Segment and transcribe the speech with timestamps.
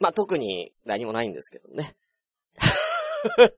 [0.00, 1.94] まあ、特に何もないんですけどね。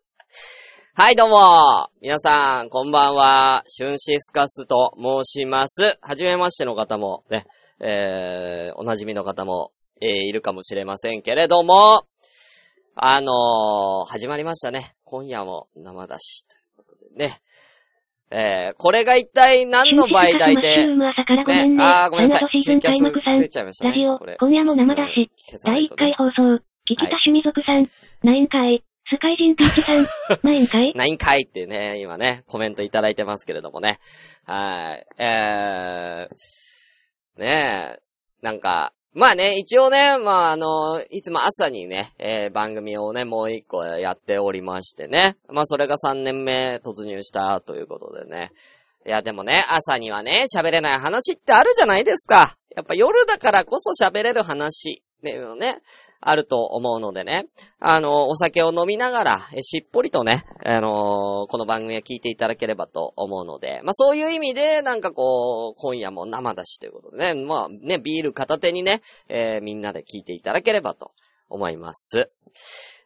[0.93, 1.89] はい、どうも。
[2.01, 3.63] 皆さん、こんばんは。
[3.69, 5.97] シュンシスカスと申します。
[6.03, 7.47] はじめましての方も、ね、
[7.79, 9.71] えー、お馴染みの方も、
[10.01, 12.09] えー、いるかもしれませんけれども、
[12.97, 14.97] あのー、始まりましたね。
[15.05, 17.41] 今夜も生出しということでね。
[18.35, 20.97] えー、これが一体何の媒体で、ね、
[21.81, 22.63] あー、ごめんなさい。
[22.63, 23.91] ツイキャス出ちゃいましたね。
[23.91, 25.31] ラジオ、今夜も生出し。
[25.65, 26.63] 第1回放送。
[26.91, 27.87] 聞きた趣味族さん。
[28.25, 28.83] ナイン回。
[29.05, 30.07] スカイジンピッチさん。
[30.43, 33.99] ナイン回ナイン回ってね、今ね、コメントいただいてますけれどもね。
[34.47, 35.07] はい。
[35.19, 38.01] えー、ねえ、
[38.41, 45.37] なんか、まあね、一応ね、まああの、いつも朝にね、えー、番組をね、もう一個やっておりましてね。
[45.49, 48.53] まあそれが3年目突入したということでね。
[49.07, 52.57] いやでもね、朝にはね、喋れない話ってあるじゃないですか。
[52.75, 55.03] やっぱ夜だからこそ喋れる話。
[55.23, 55.83] ね、ね、
[56.25, 57.47] あると思うのでね、
[57.81, 71.11] あの、お酒を飲みながら、しっぽりとね、あのこの番組を聞いていただければと思うので、まあそういう意味で、なんかこう、今夜も生だしということでね、まあね、ビール片手にね、えー、みんなで聞いていただければと
[71.49, 72.31] 思います。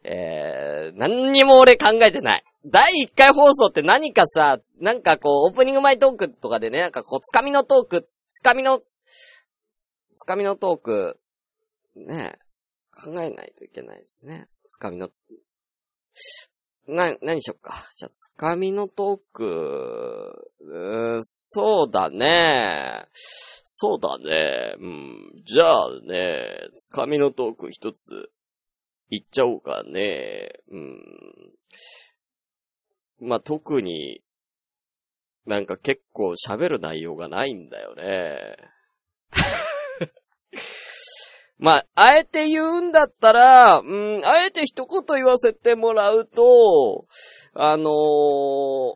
[0.03, 2.43] えー、何にも俺考えてない。
[2.65, 8.81] 第1回放送って何かさ、なんかこう、オープニングマイトークとかでね、なんかこう、つかみのトーク、つかみの、
[10.15, 11.19] つかみのトーク、
[11.95, 12.37] ね、
[12.97, 14.47] 考えないといけないですね。
[14.69, 15.09] つかみの、
[16.87, 17.73] な、何しよっか。
[17.95, 23.07] じゃあ、つかみのトーク、うーんそうだね。
[23.63, 24.75] そうだね。
[24.79, 25.43] うん。
[25.45, 28.31] じゃあね、つかみのトーク一つ、
[29.09, 30.49] いっちゃおうかね。
[30.71, 31.01] うん。
[33.19, 34.21] まあ、特に、
[35.45, 38.57] なんか結構喋る内容がないんだよね。
[41.59, 47.05] まあ、あえて言うんだったら、うん、あえて一言言わせてもらうと、
[47.53, 48.95] あのー、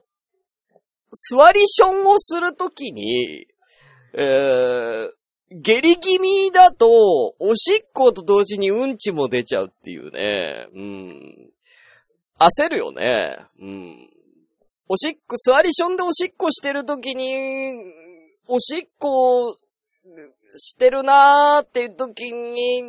[1.12, 3.47] 座りションをするときに、
[4.13, 5.09] えー、
[5.52, 6.88] 下痢気味だと、
[7.40, 10.68] おしっこと同時にうんちも出ちゃうっていうね。
[10.74, 11.52] うん。
[12.40, 13.38] 焦るよね。
[13.59, 14.09] うん。
[14.88, 17.74] おしっこ、座りションでおしっこしてるときに、
[18.47, 19.57] おしっこ
[20.57, 22.84] してるなーっていう時に、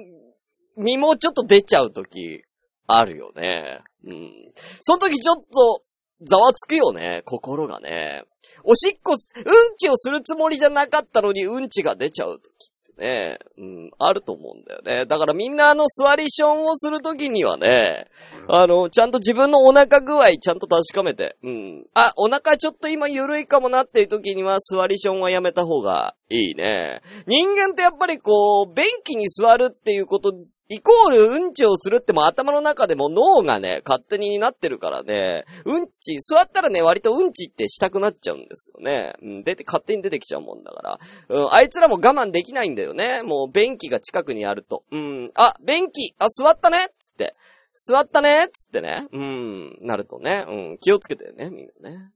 [0.77, 2.43] 身もちょっと出ちゃう時、
[2.87, 3.81] あるよね。
[4.05, 4.53] うん。
[4.81, 5.83] その時ちょっと、
[6.25, 8.25] ざわつくよね、心がね。
[8.65, 12.72] おしっこ、うんちをするつもりじゃなかったのにうんちが出ちゃう時
[13.03, 15.07] ね、うん、あると思うんだよね。
[15.07, 18.07] だからみんなあの座りションをするときにはね、
[18.49, 21.87] あの、ちゃんと自分のお腹具合ちゃんと確かめて、うん。
[21.95, 27.03] あ、お腹ちょっと今緩いかもなっていう時には座りションはやめた方がいいね。
[27.27, 30.33] 人間ってやっぱりこう、便器に座るっていうこと
[30.69, 39.13] イコールうんちをするっても頭の中でも脳がね、勝手になってるからね、うんち、座ったらね、割とうんちってしたくなっちゃうんですよね。
[39.21, 40.99] うん、出て、勝手に出てきちゃうもんだから。
[41.29, 43.23] うん、あいつらも我慢できないんだよね。
[43.23, 44.85] もう便器が近くにあると。
[44.91, 47.35] うん、あ、便器、あ、座ったねつって。
[47.75, 49.07] 座ったねつってね。
[49.13, 50.45] うん、なるとね。
[50.49, 52.13] うん、気をつけてね、みんなね。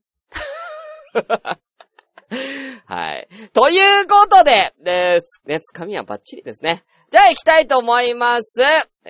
[2.85, 3.27] はい。
[3.53, 6.83] ということで、で、ね、つかみはバッチリですね。
[7.09, 8.61] じゃあ行きたいと思います。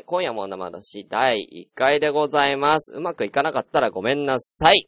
[0.06, 2.94] 今夜も生出し第1回でございます。
[2.96, 4.88] うまくいかなかったらごめんなさい。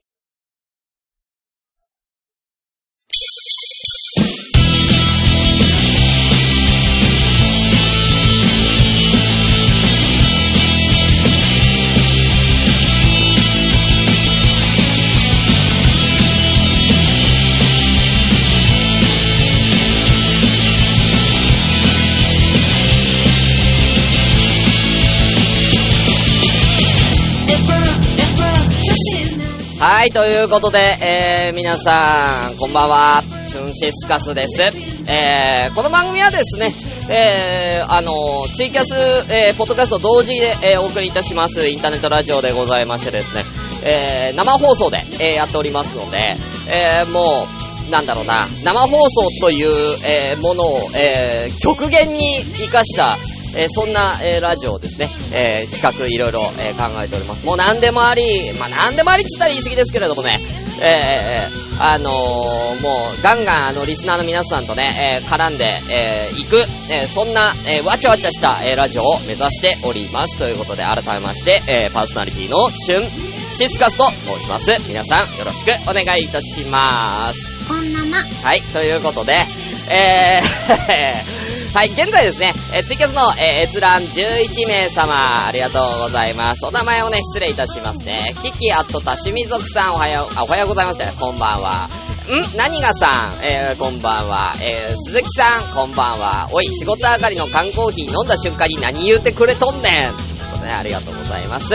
[30.00, 34.62] はい、ということで、えー、皆さん、こんばんは、チュンシスカスです。
[34.62, 36.74] えー、この番組はですね、
[37.10, 38.94] えー、あの、ツイキャス、
[39.30, 43.44] えー、ポッドキャスト同時で、えー、お送りいたします、インターネットラジオでございましてですね、
[43.84, 46.38] えー、生放送で、えー、やっておりますので、
[46.72, 47.50] えー、も
[47.86, 53.18] う、なんだろうな、生放送という、えー、ものを、えー、極限に活かした、
[53.56, 57.46] えー、そんな、えー、ラジオをですね、えー、企画いろいろ、え考えております。
[57.46, 60.38] もう何でもあり、まあ、何でもありって言ったら言い過ぎですけれどもね、
[60.82, 70.38] えー、あのー、もう、ガンガン、あの、リスナーの皆さんとね、え絡んで、え行く、えそんな、えわちゃわちゃした、えラジオを目指しております。
[70.38, 73.10] ということで、改めまして、えパーソナリティのシュン、
[73.52, 74.72] シスカスと申します。
[74.88, 77.50] 皆さん、よろしくお願いいたします。
[77.68, 78.18] こんなま。
[78.44, 79.46] はい、ということで、
[79.90, 86.66] えー はい、現在ですね、えー、ツイキャスの、えー、閲覧11名様、ありがとうございます。
[86.66, 88.34] お名前をね、失礼いたしますね。
[88.42, 91.14] キキアットタシミ族さん、おはよう、あ、おはようございますね。
[91.20, 91.88] こんばんは。
[92.28, 92.58] ん？
[92.58, 94.56] 何がさん、えー、こんばんは。
[94.60, 96.50] えー、鈴木さん、こんばんは。
[96.52, 100.39] おい、仕事上がりの缶コーヒー飲んだ瞬間に何言うてくれとんねん。
[100.60, 101.74] ことで、ありがとうございます。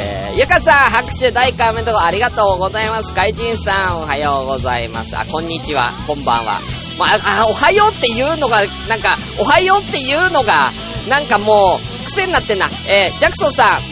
[0.00, 3.14] えー、ゆかさん、拍手大コメントありがとうございます。
[3.14, 5.16] 怪人さん、おはようございます。
[5.16, 6.60] あ、こんにちは、こんばんは。
[6.98, 10.72] まあ、あ、おはようっていうのが、なんか、おはようっていうのが、
[11.08, 12.70] なんかもう、癖になってんな。
[12.86, 13.82] えー、ジャクソンさん、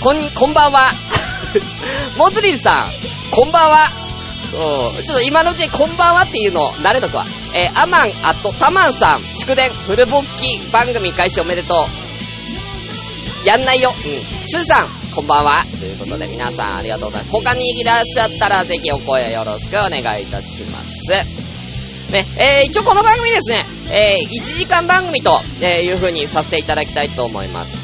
[0.00, 0.92] こん、こんばんは。
[2.16, 2.92] モズリルさん、
[3.30, 3.76] こんばんは。
[4.46, 7.26] うん、ちょっと今のうちにこんばんはっていうのを、慣れとくわ。
[7.52, 12.05] えー、アマン、あと、タマンさん、祝電、フルボッキ番組開始おめでとう。
[13.46, 13.94] やんないよ。
[13.94, 14.48] うん。
[14.48, 15.64] スーさん、こんばんは。
[15.78, 17.30] ということで皆さんありがとうございます。
[17.30, 21.12] 他にいらっしゃったらぜひお声よろしくお願いいたします。
[22.10, 27.76] ね、えー、一応この番組ですね、えー、1時間番組と、えー、いう風にさせていただきたいと思います。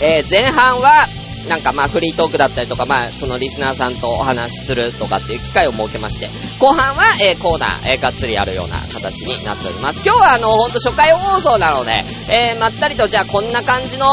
[0.00, 1.08] えー、前半は、
[1.48, 6.28] なんかまあフリートークだったりとか、まあそのリスナーさんとお話しするとかっていう機会を設けまして、
[6.60, 10.02] 後半は、えー、コーナー、えー、がっつりやるような形になっております。
[10.04, 14.06] 今日はあの、ほんと初回放送なので、えー、まったりとじゃあこんな感じの、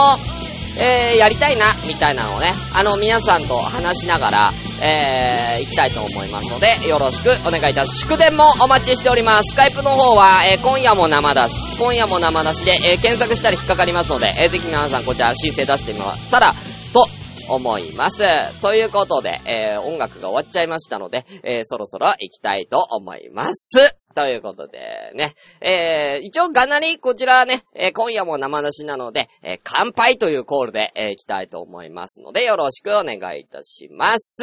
[0.79, 7.99] えー、やりたいな、みたいなのをね、あの、皆さんと話しながら、えー、行きたいと思いますので、よろしくお願いいたします。
[7.99, 9.51] 祝電もお待ちしております。
[9.53, 16.53] スカイプの方は、えー、今夜も生出し、今夜も生出しで、えー、検索したら引っかかりますので、えー、ぜひ皆さんこちら申請出してみたら、
[16.93, 17.07] と、
[17.49, 18.23] 思います。
[18.61, 23.97] ということで、えー、音楽が終わっちゃいましたので、えー、そろそろ行きたいと思います。
[24.17, 25.35] ということで、ね。
[25.61, 34.41] えー、一応がなり、こちらね、えー、今夜も生出しなので、えー、乾杯というコールで、えー、行きたいと思いますので、よろしくお願いいたします。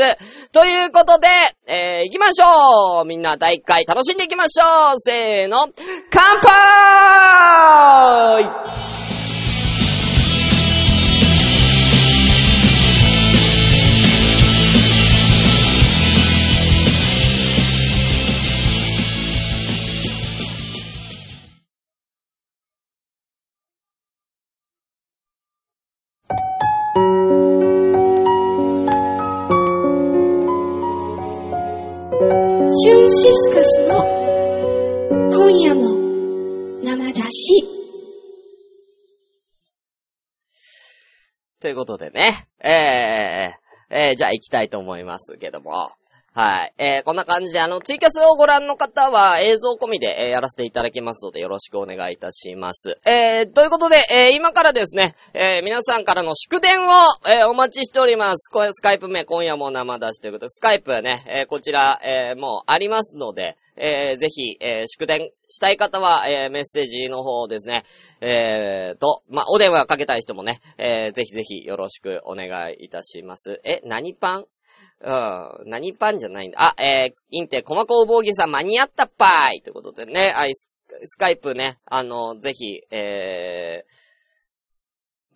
[0.53, 1.27] ということで、
[1.67, 5.67] えー、行きましょうみんな第1回楽しんでいきましょうせーの、
[6.09, 6.23] 乾
[8.85, 8.94] 杯
[32.77, 34.05] シュンシスカスの
[35.31, 35.95] 今夜も
[36.83, 37.65] 生だし。
[41.61, 45.93] ということでね、えー、えー、じゃあ行きたいと思いますけども。
[46.37, 46.75] はい。
[46.79, 52.97] えー、こんな感じで、あの、ツイキャスをご覧の方は映像込みで、えー、やらせていただきますので、よろしくお願いいたします。
[53.07, 56.89] えー、ということで、え、今からですね、え、皆さんからの祝電を、
[57.29, 58.51] え、お待ちしております。
[58.53, 67.85] これ、スカイプ名、今夜も生出しということで、スカイプね、え、こちら、え、もうありますので、えー、ぜひ、え、祝電したい方は、え、メッセージの方ですね、
[68.21, 73.61] えー、と、ま、お電話かけたい人もね、えー、ぜひぜひよろしくお願いいたします。
[73.63, 74.47] え、何パン
[75.05, 75.71] うん。
[75.71, 76.59] 何パンじゃないんだ。
[76.61, 80.69] あ、えー、インテ、コマコウボーギさん間に合ったぱーいということでね、あい、ス
[81.07, 83.85] スカイプね、あの、ぜひ、え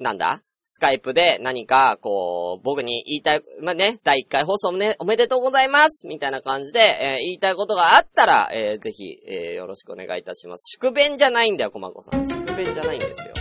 [0.00, 0.42] ー、なんだ？
[0.70, 10.78] スカイプで何か、こう、僕に言いたい、まあ、ね、第1回放送もね、おめでとうございますみたいな感じで、えー、言いたいことがあったら、えー、ぜひ、えー、よろしくお願いいたします。
[10.78, 12.26] 宿弁じゃないんだよ、コマコさん。
[12.26, 13.32] 宿弁じゃないんですよ。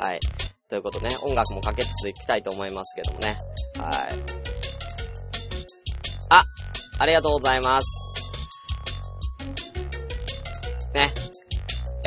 [0.00, 0.20] はい。
[0.68, 3.38] ということね、音楽もかけつついきたいと思いますけどもね。
[3.78, 4.35] はい。
[6.98, 7.86] あ、りがとうございます。
[10.94, 11.12] ね。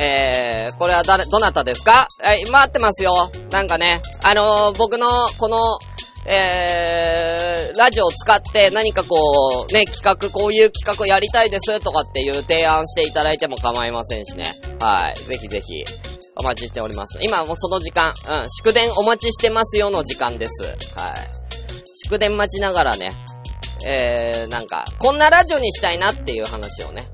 [0.02, 2.08] えー、これは誰、どなたですか？
[2.24, 3.30] えー、待ってますよ。
[3.50, 5.06] なんかね、あのー、僕の、
[5.38, 5.78] この、
[6.26, 14.54] えー、ラジオを使って何かこう、ね、企画、こういう企画やりたいですとかっていう提案していただいても構いませんしね。
[14.80, 15.24] はい。
[15.24, 15.84] ぜひぜひ、
[16.36, 17.18] お待ちしております。
[17.22, 20.64] 今もうその時間、うん、祝電お待ちしてますよの時間です。
[20.64, 20.76] はい。
[22.04, 23.12] 祝電待ちながらね、
[23.84, 27.08] えー、なんか、こんなラジオにしたいなっていう話をね。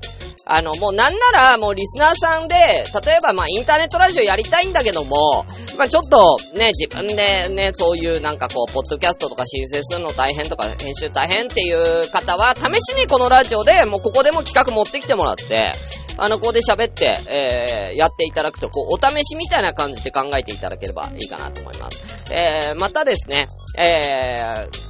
[0.49, 5.45] あの、もうなんなら、もうリスナーさんで、例えばまあインターネットラジオやりたいんだけども、
[5.77, 15.73] まあちょっとね、自分でね、そういうなんかこう、ポッドキャストとか申請するの大変とか、編集大変っていう方は、試しにこのラジオで、もうここでも企画持ってきてもらって、
[16.17, 21.99] あの、ここで喋って、えー、やっていただくと、こう、お試しみたいな感じで考えていただければいいかなと思います。
[22.31, 23.47] えー、またですね、
[23.77, 24.86] えー、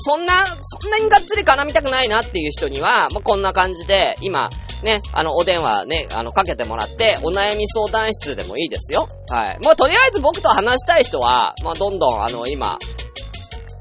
[0.00, 4.50] そんな、そんなにがっつり絡みたくないなっていう人には、まあ、こんな感じで、今、
[4.82, 9.08] ね、あの、お電話ね、あの、かけてもらって、お悩み相談室でもいいですよ。
[9.28, 9.58] はい。
[9.60, 12.78] もうとりあえず僕と話したい人は、まあ、どんどん、あの、今、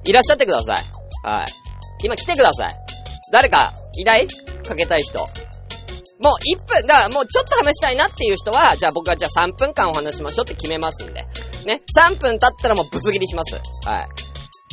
[0.05, 0.85] いらっしゃってください。
[1.23, 1.47] はい。
[2.03, 2.75] 今来てください。
[3.31, 4.27] 誰か、いない？
[4.27, 5.19] かけたい人。
[6.19, 11.25] もう1分、だからもうちょっと話したいなっていう人は、じゃあ僕はじゃあ3分間お話しましょうって決めますんで。
[11.65, 11.81] ね。
[11.95, 13.55] 3分経ったらもうぶつ切りします。
[13.85, 14.07] はい。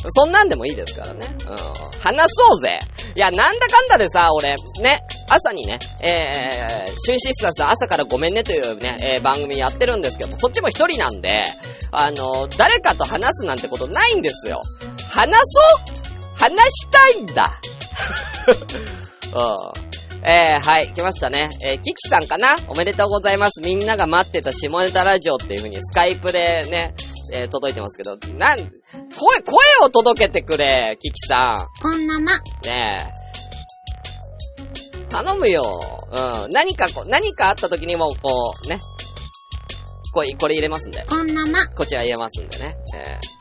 [0.11, 1.27] そんなんでもいいですからね。
[1.49, 1.57] うん。
[1.99, 2.79] 話そうぜ。
[3.15, 11.45] いや、なんだかんだでさ、俺、ね、朝にね、えー、シュンシスカス朝からごめんねというね、えー、番組やってるんですけども、そっちも一人なんで、
[11.91, 14.61] あの、誰かと話すなんてことないんですよ。
[15.07, 15.95] 話そう？
[16.37, 17.51] 話したいんだ。
[19.33, 19.85] うん。
[20.27, 21.49] えー、はい、来ましたね。
[21.63, 22.57] えー、キキさんかな？
[22.67, 23.61] おめでとうございます。
[23.61, 26.93] みんなが待ってた下ネタラジオっていう風にスカイプでね、
[27.35, 28.69] えー、届いてますけど、なん、声、
[29.41, 32.37] 声を届けてくれ、キキさこんなま。
[32.37, 32.43] ん。
[32.63, 33.25] ねえ。
[35.09, 35.99] 頼むよ。
[36.11, 36.49] うん。
[36.51, 38.79] 何かこう、何かあった時にも、こう、ね。
[40.13, 41.05] これ、これ入れますんで。
[41.09, 41.67] こんなま。
[41.67, 42.77] こちら入れますんでね。
[42.95, 43.34] えー、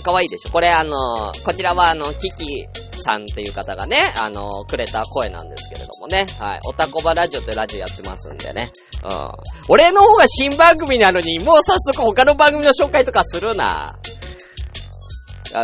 [0.00, 0.50] かわいいでしょ。
[0.50, 2.66] これあのこちらはあの、キキ
[3.02, 6.26] さんっていう方がね、あのくれた声なんですけれどもね。
[6.38, 6.60] はい。
[6.66, 8.72] おたこばラジオってラジオやってますんでね。
[9.02, 9.30] うん。
[9.68, 13.98] 俺の方が新番組なのに、もう早速他の番組の紹介とかするな。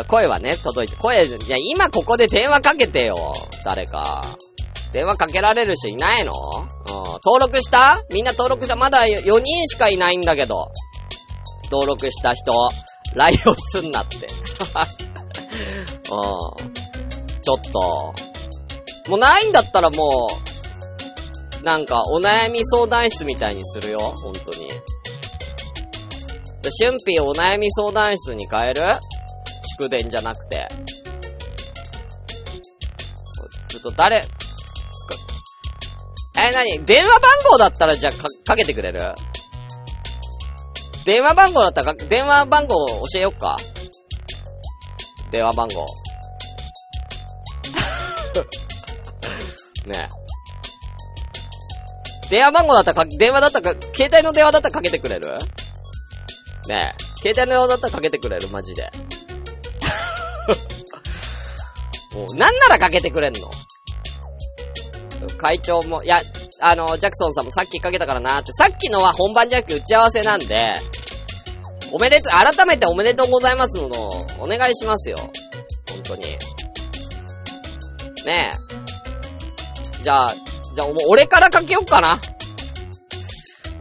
[0.06, 3.34] 声はね、届いて、声、いや、今ここで電話かけてよ。
[3.64, 4.36] 誰か。
[4.92, 6.32] 電話かけられる人いないの？
[6.32, 6.66] うん。
[7.24, 8.00] 登録した？
[8.10, 8.76] みんな登録した？
[8.76, 10.68] まだ4人しかいないんだけど。
[11.72, 12.52] 登録した人、
[13.14, 14.16] ライオンすんなって。
[14.18, 14.28] うん。
[17.42, 18.14] ちょっと。
[19.08, 20.28] もうないんだったらも
[21.60, 24.14] う、なんかお悩み相談室みたいにするよ。
[24.22, 24.68] 本当に。
[26.62, 28.82] じゃ、春辟お悩み相談室に変える？
[29.78, 30.68] 祝電じゃなくて。
[33.68, 35.16] ちょっと誰、つか、
[36.36, 39.00] え、なに電話番号だったらじゃあか、かけてくれる？
[41.04, 43.56] 電話番号だったらか、電話番号教えよっか。
[45.30, 45.86] 電話番号。
[49.86, 50.10] ねえ。
[52.28, 55.38] 電話番号だったらか、電話だったか、携帯の電話だったらかけてくれる？
[56.68, 57.02] ねえ。
[57.22, 58.48] 携帯の電話だったらかけてくれる？
[58.48, 58.90] マジで。
[62.14, 63.50] もう、なんならかけてくれんの？
[65.38, 66.22] 会長も、いや、
[66.62, 70.76] あの、ジャクソンさんもさっきかけたからなって、さっきのは本番じゃなくて打ち合わせなんで、
[71.92, 73.88] おめでとう、改めておめでとうございますの、
[74.38, 75.30] お願いしますよ。
[75.90, 76.24] 本当に。
[76.24, 76.38] ね
[80.00, 80.02] え。
[80.02, 80.34] じゃあ、
[80.74, 82.16] じゃあもう俺からかけよっかな。
[82.16, 82.22] も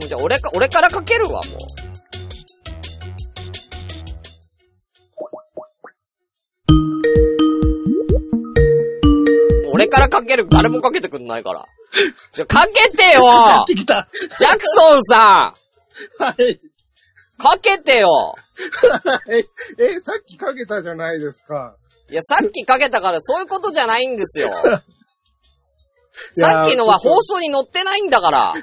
[0.05, 1.43] うじゃあ俺か、俺からかけるわ、もう。
[9.71, 11.63] 俺からかける、誰もかけてくんないから。
[12.33, 14.07] じゃ、かけてよやってきた。
[14.37, 15.55] ジャクソンさ
[16.19, 16.53] はい。
[16.53, 16.57] ん
[17.41, 18.35] かけてよ
[19.29, 19.39] え、
[19.83, 21.75] え、さっきかけたじゃないですか。
[22.09, 24.51] いや、さっきかけたからそういうことじゃないんですよ。
[26.35, 28.53] さっきのは放送に載ってないんだから。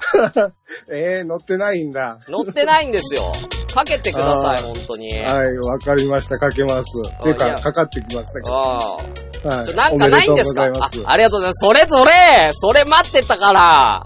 [0.92, 2.18] えー、乗ってないんだ。
[2.26, 3.32] 載ってないんですよ。
[3.72, 5.12] かけてください、本当に。
[5.18, 6.38] はい、わかりました。
[6.38, 6.90] かけます。
[7.22, 8.54] てか、かかってきましたけど。
[8.54, 9.35] ああ。
[9.46, 9.74] はい。
[9.74, 10.64] なんかないんですか？
[10.64, 11.66] あおめでとうございます。、ありがとうございます。
[11.66, 14.04] それぞれそれ待ってたからあ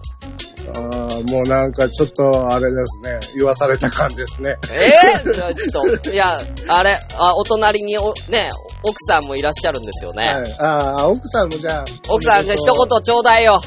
[0.73, 3.18] ーもうなんかちょっと、あれですね。
[3.35, 4.56] 言わされた感ですね。
[4.70, 8.50] えー、じゃあちょっと、いや、 あれ、あ、お隣にお、ね、
[8.85, 10.25] 奥さんもいらっしゃるんですよね。
[10.26, 10.56] はい。
[10.61, 11.85] ああ、奥さんもじゃあ。
[12.09, 13.61] 奥さん、じゃあ一言ちょうだいよ。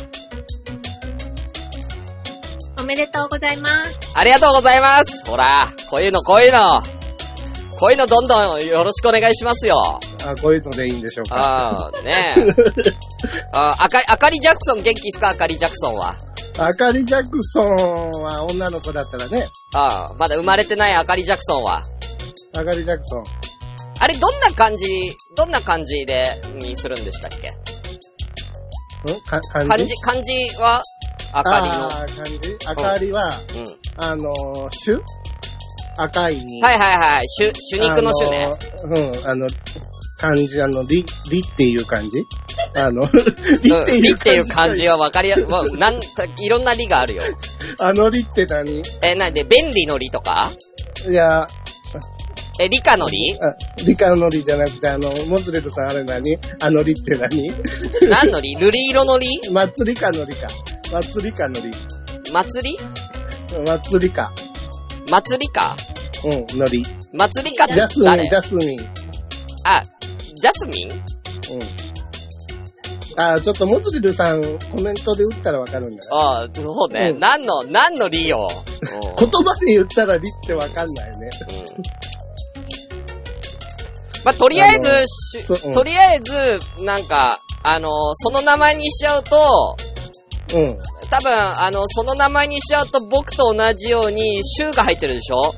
[2.80, 4.00] おめでとうございます。
[4.14, 5.26] ありがとうございます。
[5.26, 6.82] ほら、こういうの、こういうの。
[7.80, 10.00] こういうのどんどんよろしくお願いしますよ。
[10.24, 11.36] うあこういうのでいいんでしょうか？
[11.36, 12.94] ああ、ねえ。
[13.52, 15.30] ああかり、あかりジャクソン元気ですか？
[15.30, 16.16] あかりジャクソンは。
[16.58, 19.50] あかりジャクソンは女の子だったらね。
[19.74, 21.82] ああ、まだ生まれてないあかりジャクソンは。
[22.56, 23.24] あかりジャクソン。
[24.00, 24.88] あれ、どんな感じ、
[25.36, 27.50] どんな感じで、にするんでしたっけ？
[27.50, 27.54] ん？
[29.22, 30.82] か漢字漢字、漢字は、
[31.34, 33.62] あかあー漢字あかりは、りの。
[33.62, 33.68] うん。
[33.98, 35.00] あのー、種？
[35.98, 36.62] 赤いに。
[36.62, 37.26] はいはいはい。
[37.28, 38.46] 主、主肉の種ね。
[38.84, 39.20] あのー。
[39.20, 39.50] うん、あの、
[40.20, 42.10] 漢字、あの、り、りっていう漢字
[42.76, 43.90] あの、りってうん。
[43.98, 47.24] いうりっていう漢漢字はわかりや、まあ、なんか、いろんなりがあるよ。
[47.80, 48.82] あのりって何？
[49.02, 50.52] え、なんで、便利のりとか？
[51.10, 51.48] いや、
[52.60, 53.36] え、理科のり？
[53.42, 56.38] あ、理科のりじゃなくて、あの、モズレルさんあれ何？
[56.60, 57.52] あのりって何？
[58.10, 58.56] 何のり？
[58.58, 59.28] 瑠璃色のり？
[59.52, 60.48] 祭りかのりか。
[60.92, 61.74] 祭りかのり。
[62.32, 62.78] 祭り？
[63.66, 64.32] 祭りか。
[65.10, 65.76] 祭りか
[66.26, 66.86] うん、のり。
[67.14, 68.80] 祭りかってジャスミン、誰ジャスミン。
[69.66, 69.84] あ、
[70.36, 70.92] ジャスミン？
[70.92, 71.02] うん。
[73.16, 76.16] あ、ちょっとモズレルさんコメントで打ったらわかるんだよ。
[76.16, 77.10] ああ、そうね。
[77.10, 78.50] うん何の、何のりよ。
[78.52, 78.64] うん
[79.16, 81.30] 言葉で言ったらりってわかんないね。
[81.78, 81.84] うん
[84.26, 84.90] まあ、とりあえず
[85.42, 89.76] しそううんとりあえず、なんか、あのその名前にしちゃうと、
[90.54, 90.78] うん。
[91.14, 95.54] 多分、あの、その名前にしちゃうと僕と同じように、シューが入ってるでしょ？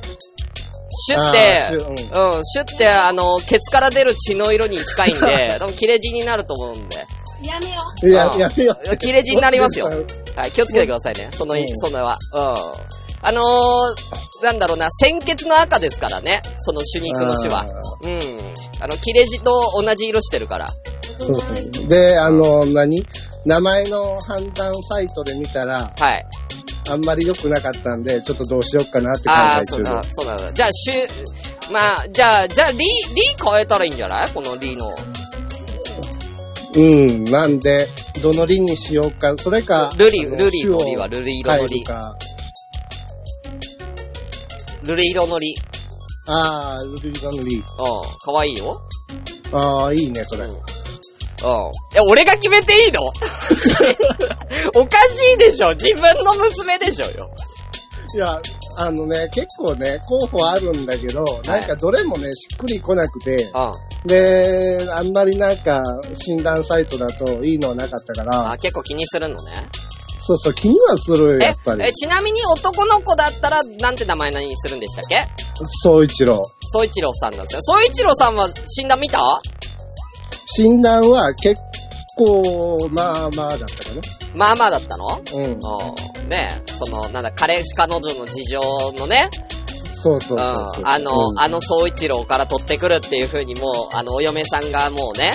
[1.08, 7.06] シュってシ、ュうんうん、シュって、あの、ケツから出る血の色に近いんで、 多分切れ字になると思うんで。
[7.42, 8.98] やめよいやう、んやめよう。
[8.98, 9.86] 切れ字になりますよ。
[10.36, 11.30] はい、気をつけてくださいね。
[11.34, 12.18] その、うんそのは。
[12.34, 12.42] うん。
[13.22, 16.44] あのー、なんだろうな、鮮血の赤ですからね。
[16.58, 17.66] その手肉の種は。
[18.04, 18.54] うん。
[18.82, 20.68] あの、切れ字と同じ色してるから。
[21.18, 21.88] そうそう。
[21.88, 23.06] で、あの、何？
[23.46, 26.26] 名前の判断サイトで見たら、はい。
[26.88, 30.54] あんまり良くなかったんで、ちょっとどうしようかなって考ああ、え中でそうだ、そうなんだ。
[30.54, 32.86] じゃあ、しゅ、まあ、じゃあ、じゃあ、リ、リ
[33.44, 34.32] 変えたらいいんじゃない？
[34.32, 34.96] このリの。
[36.76, 37.88] うん、なんで、
[38.22, 41.86] どのリにしようか、それか、ルリ、ルリのリ種をはルリ色の変えリる。
[41.86, 42.16] か。
[44.84, 45.56] ルリ色のリ。
[46.28, 47.56] ああ、ルリ色のリ。
[47.56, 47.64] うん。
[48.20, 48.80] かわいいよ。
[49.54, 50.46] ああ、いいね、それ。
[50.46, 50.56] うん。
[51.44, 51.98] うん。
[51.98, 53.02] え、俺が決めていいの？
[54.76, 57.30] おかしいでしょ自分の娘でしょよ。
[58.14, 58.42] いや、
[58.78, 64.08] あのね、結構ね、候補あるんだけど、なんかどれもね、しっくりこなくて、うん。
[64.08, 65.82] で、あんまりなんか、
[66.14, 69.68] 診断サイトだといいのはなかったからあ、、結構気にするのね。
[70.22, 71.92] そうそう、気にはするよ、やっぱりえ、。
[71.92, 75.16] ちなみに男の子だったら、なんて名前何にするんでしたっけ？
[75.84, 76.42] 総一郎。
[76.74, 77.62] 総一郎さんなんですよ。
[77.62, 79.20] 総一郎さんは診断見た？
[80.46, 81.62] 診断は結
[82.16, 84.02] 構、まあまあだったかな。
[84.36, 85.22] まあまあだったの？
[85.34, 85.44] うん。
[85.44, 86.30] うん。
[86.30, 88.62] ねその、なんだ、彼氏彼女の事情
[88.98, 89.30] のね、
[89.92, 90.84] そうそううんそうそう。
[90.86, 95.34] あの、うんあの総一郎から取ってくるっていう風にもう、あの、お嫁さんがもうね、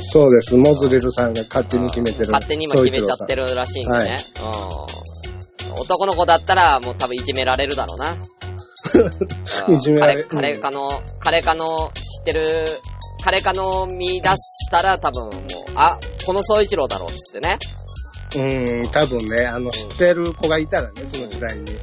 [0.00, 0.56] そうです。
[0.56, 2.30] モズレルさんが勝手に決めてる。
[2.30, 4.18] 勝手に今決めちゃってるらしいんでね。
[4.38, 5.80] うん。
[5.80, 8.12] 男の子だったら、もう多分いじめられるだろうな。
[8.12, 8.24] うん
[9.74, 12.66] いじめられる彼、彼かの、彼かの知ってる、
[13.24, 15.36] 彼かの見出したら多分もう、
[15.76, 17.58] あ、この総一郎だろうっつってね。
[18.36, 21.62] うん、多分ね、あの、知ってる子がいたらね、その時代に。
[21.62, 21.76] うん。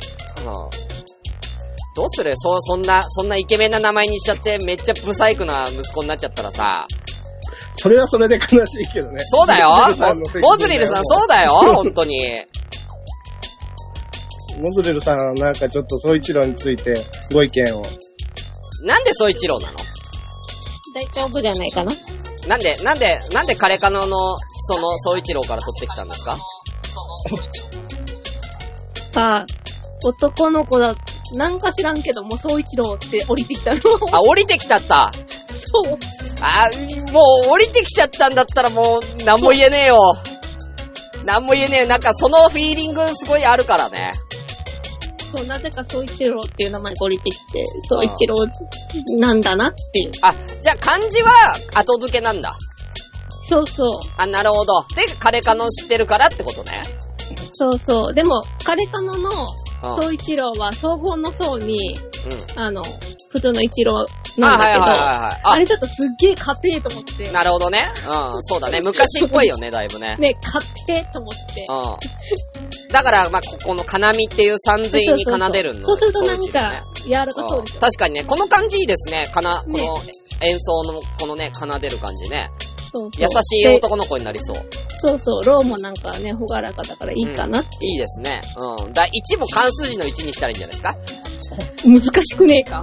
[1.95, 2.33] どうする？
[2.37, 6.85] そう、そんな、そんなイケメンな名前にしちゃって、めっちゃブサイクな息子になっちゃったらさ。
[7.77, 9.23] それはそれで悲しいけどね。
[9.29, 9.69] そうだよ
[10.43, 12.35] モズリルさん、そうだよ 本当に。
[14.59, 17.83] モズレルさんはなんかちょっと総一郎についてご意見を。
[18.83, 19.77] なんで総一郎なの？
[20.93, 21.91] 大丈夫じゃないかな
[22.47, 24.35] なんで、なんで、なんで彼かのの、
[24.67, 26.37] その、総一郎から取ってきたんですか？
[29.15, 29.45] あ、
[30.03, 30.95] 男の子だ、
[31.33, 33.79] なんか知らんけど、もう総一郎って降りてきたの。
[34.11, 35.13] あ、降りてきちゃった。
[35.49, 35.97] そう。
[36.41, 36.69] あ、
[37.11, 40.15] もう降りてきちゃったんだったらもう、なんも言えねえよ。
[41.23, 41.87] なんも言えねえよ。
[41.87, 44.11] なんかそのフィーリングすごいあるからね。
[45.31, 48.45] そう、なぜか総一郎っていう名前が降りてきて、総一郎
[49.17, 50.11] なんだなっていう。
[50.21, 51.29] あ、じゃあ漢字は
[51.73, 52.55] 後付けなんだ。
[53.43, 53.99] そうそう。
[54.17, 54.83] あ、なるほど。
[54.95, 56.83] で、彼かの知ってるからってことね。
[57.53, 58.13] そうそう。
[58.13, 59.47] でも、彼かののうん。
[59.81, 61.99] 総一郎は総合の層に、
[62.55, 62.59] うん。
[62.59, 62.83] あの、
[63.31, 64.05] 普通の一郎あ、
[64.39, 65.41] なんだけど、はいはいはいはい。
[65.43, 67.31] あれちょっとすっげえ家庭と思って。
[67.31, 67.87] なるほどね。
[68.05, 68.81] うん、そうだね。
[68.85, 70.15] 昔っぽいよね、だいぶね。
[70.19, 70.35] ね、
[70.87, 71.65] 家庭と思って。
[71.69, 72.91] うん。
[72.91, 77.71] だから、まあ、ここの金見っていう三髄に奏でるのそうするとなんそういう字ねか、柔らかそうで。
[77.79, 79.29] 確かにね、この感じいいですね。
[79.33, 80.01] かな、こねの
[80.41, 82.49] 演奏の、このね、奏でる感じね。
[82.93, 84.57] そうそう優しいで男の子になりそう。
[84.99, 87.61] そうそう、ローもなんかね、ほがらかだからいいかな。
[87.61, 87.63] い
[87.95, 88.41] いですね。
[88.81, 88.93] うん。
[88.93, 90.95] だ、1も関数字の1にしたらいいんじゃないですか？
[91.85, 92.81] 難しくねえか？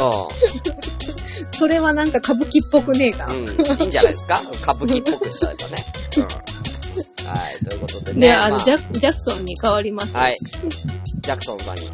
[0.00, 3.26] うそれはなんか歌舞伎っぽくねえか？
[3.26, 3.30] ん。
[3.32, 3.48] うん。
[3.48, 4.40] いいんじゃないですか？
[4.62, 5.84] 歌舞伎っぽくしちゃえばね。
[6.16, 6.28] うん。
[7.24, 8.28] はい、ということでね。
[8.28, 10.16] で、あの、まジャジャクソンに変わります。
[10.16, 10.36] はい。
[11.20, 11.86] ジャクソンさんに。
[11.86, 11.92] うん。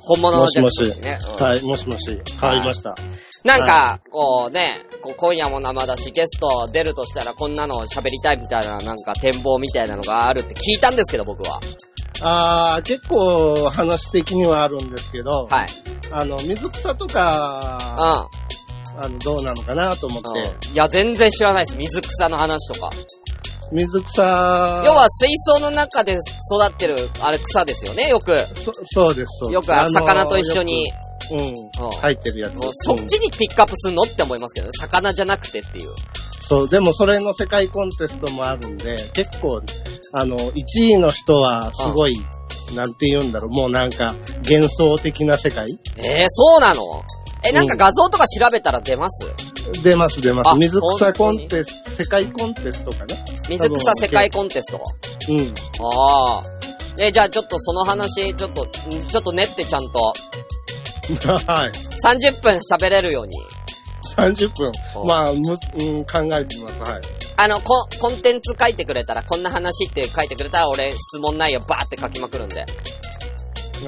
[0.00, 1.18] 本物のジャクソンにね。
[1.38, 2.94] うんはい、もしもし、変わりました。
[3.42, 11.60] なんか、こうね、こう今夜も生だし、ゲスト出るとしたらこんなの喋りたいみたいな、なんか展望みたいなのがあるって聞いたんですけど、僕は。
[12.20, 15.68] あー、結構話的にはあるんですけど、はい。
[16.10, 18.44] あの、水草とうか、ん。
[18.96, 20.72] あの、どうなのかなと思って、うん。
[20.72, 21.76] いや、全然知らないです。
[21.76, 22.90] 水草の話とか。
[23.72, 26.20] 水草、要は水槽の中で育
[26.66, 28.46] ってる、あれ草ですよね、よく。
[28.54, 29.52] そそうです、そうです。
[29.52, 30.92] よく魚と一緒に。。
[31.30, 31.54] うん、
[32.02, 32.58] 入ってるやつ。
[32.72, 34.72] そっちにピックアップすんのって思いますけどね。
[34.78, 35.94] 魚じゃなくてっていう。
[36.40, 39.62] そう、でもそれの世界コンテストもあるんで、結構、
[40.12, 42.16] あの、1位の人はすごい、
[42.74, 47.02] なんて言うんだろう、もうなんか、幻想的な世界えー、そうなの？
[47.46, 49.28] え、なんか画像とか調べたら出ます、
[49.82, 50.58] 出ます出まあす。
[50.58, 53.16] 水草コンテスト、世界コンテストかな
[53.48, 54.80] 水草世界コンテスト？
[55.28, 55.54] うん。
[55.84, 56.42] ああ。
[57.00, 58.66] え、じゃあちょっとその話、ちょっと、ん
[59.06, 60.12] ちょっと練ってちゃんと、
[61.46, 61.72] はい。
[62.02, 63.36] 30分喋れるように。
[64.16, 65.04] 30分お。
[65.04, 66.80] まあ、む、うん、考えてみます。
[66.80, 67.00] はい。
[67.36, 72.64] あの、ココンテンツ書いてくれたら、こんな話って書いてくれたら、俺、質問内容バーって書きまくるんで。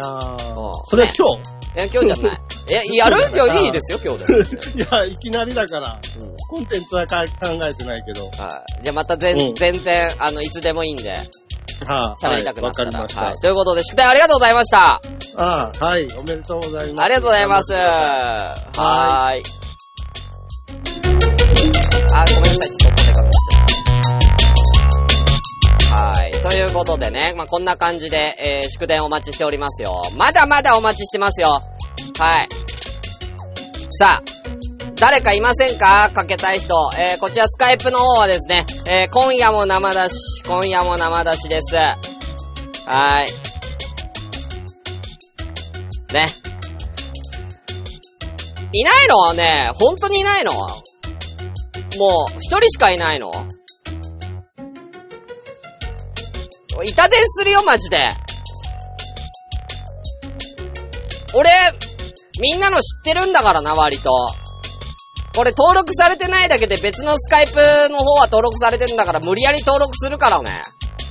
[0.03, 0.73] あうんあ。
[0.87, 1.41] それ今
[1.77, 2.39] え、今日じゃない。
[2.69, 3.19] え、やる？
[3.19, 4.45] いや、いいですよ、今日で。
[4.45, 8.27] 日 いや、いきなりだから、うんコンテンツはか考えてないけど。
[8.27, 8.83] はい。
[8.85, 12.85] じゃあまた全、うん全然、あの、いつでもいいんで、はい、喋りたくなったら。
[12.85, 13.23] わかりました。
[13.23, 13.35] はい。
[13.35, 15.01] ということで、宿題ありがとうございました。
[15.37, 17.05] ああ、はい、おめでとうございます。
[17.05, 17.73] ありがとうございます。
[17.75, 19.43] はーい。
[22.15, 22.71] あ、ごめんなさい。
[22.77, 23.56] ちょっとお金かかっちゃった。
[25.97, 26.33] はい。
[26.43, 30.03] ということでね、まあ、こんな感じで、えー、祝電お待ちしておりますよ。
[30.15, 31.59] まだまだお待ちしてますよ。
[32.19, 32.49] はい。
[33.93, 34.23] さあ、
[34.97, 36.11] 誰かいませんか？
[36.13, 36.75] かけたい人。
[36.99, 41.77] えー、こちらスカイプの方はですね、えー、今夜も生出し、今夜も生出しです。
[41.77, 43.33] はい。
[46.13, 46.29] ね。
[48.73, 49.33] いないの？
[49.33, 50.53] ね本当にいないの？
[50.53, 53.31] もう、一人しかいないの？
[56.85, 57.99] 板伝するよ、マジで。
[61.35, 61.51] 俺、
[62.41, 64.11] みんなの知ってるんだからな、割と。
[65.35, 67.55] これ登録されてないだけで別のスカイプ
[67.91, 70.63] の方は登録されてるんだから無理やり登録するからね。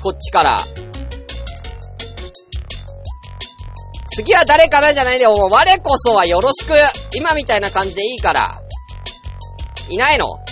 [0.01, 0.65] こっちから。
[4.15, 6.73] 次は誰かなじゃないで、もう我こそはよろしく。
[7.13, 8.60] 今みたいな感じでいいから。
[9.89, 10.44] いないの？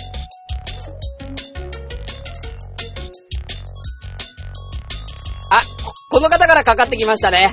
[6.14, 7.50] この方からかかってきましたね。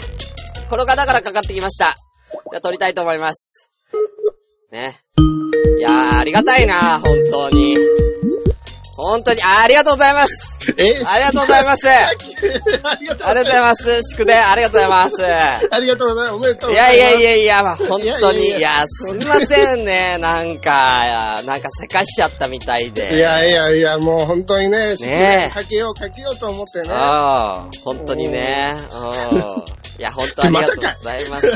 [0.69, 1.95] この方からかかってきました。
[2.51, 3.71] じゃあ撮りたいと思います。
[4.71, 4.99] ね。
[5.79, 7.75] いやー、ありがたいな、本当に。
[8.95, 10.50] 本当に、ありがとうございます。
[10.77, 11.03] え？
[11.05, 11.89] ありがとうございます。
[11.89, 12.07] あ
[12.89, 14.01] ありがとうございます。
[14.11, 15.25] 祝電、ありがとうございます。
[15.25, 16.33] ありがとうございます。
[16.33, 16.97] おめでとういございます。
[16.97, 23.15] やいやいやいや、まあ、本当に、いいやいやいや、すみませんね、なんか、なんかせかしちゃったみたいで。
[23.15, 26.89] いやいやいや、もう本当にね、ねえかけようかけようと思ってね。
[26.91, 28.75] ああ、本当にね。
[29.31, 29.39] うん。
[29.99, 31.47] いや、本当ありがとうございます。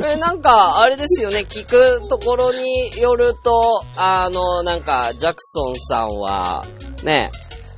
[0.06, 6.64] え、なんか、あれですよね、聞くところによると、あの、なんか、ジャクソンさんは、
[7.02, 7.30] ね、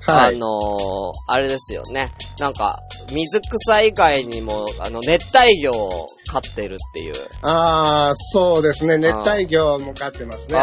[0.07, 0.35] はい。
[0.37, 2.13] あのーあれですよね。
[2.39, 2.79] なんか、
[3.11, 7.15] 水草以外にも、あの、熱帯魚を飼ってるっていう。
[7.43, 8.97] ああ、そうですね。
[8.99, 10.59] 熱帯魚も飼ってますね。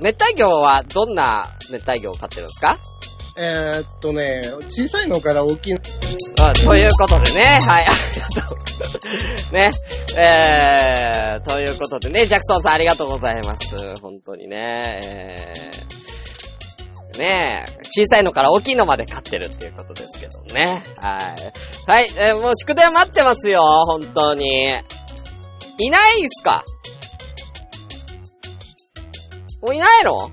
[0.00, 2.78] 熱帯魚はどんな熱帯魚を飼ってるんですか？
[3.40, 5.80] えーっとね、小さいのから大きいの。
[6.40, 8.58] あということでね、はい、ありがとう。
[9.54, 9.70] ね、
[10.16, 13.96] えー、ということでね、ジャクソンさんありがとうございます。
[14.00, 16.37] 本当にね、えー、
[17.18, 20.82] ねえ、小さいのから大きいのまで飼ってるっていうことですけどね。
[21.02, 21.36] は
[21.86, 21.90] い。
[21.90, 24.46] はい、えーもう宿題待ってますよ、本当に。
[25.80, 26.64] いないんすか？
[29.62, 30.30] もういないの？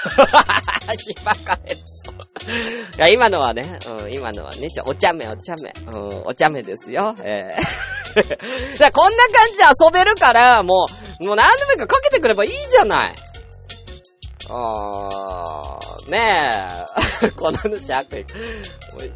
[0.96, 2.14] しばかれそう。
[2.96, 5.72] いや、今のはね、うん、今のはね、ちょ、お茶目、お茶目。
[5.86, 7.14] うん、お茶目ですよ。
[7.22, 7.56] ええ
[8.16, 8.36] だか
[8.86, 10.86] らこんな感じで遊べるから、も
[11.20, 13.14] う、もう何でもいいかかけてくればいいじゃない。
[14.52, 16.84] あー、ね
[17.22, 17.30] え。
[17.36, 18.24] この話悪意。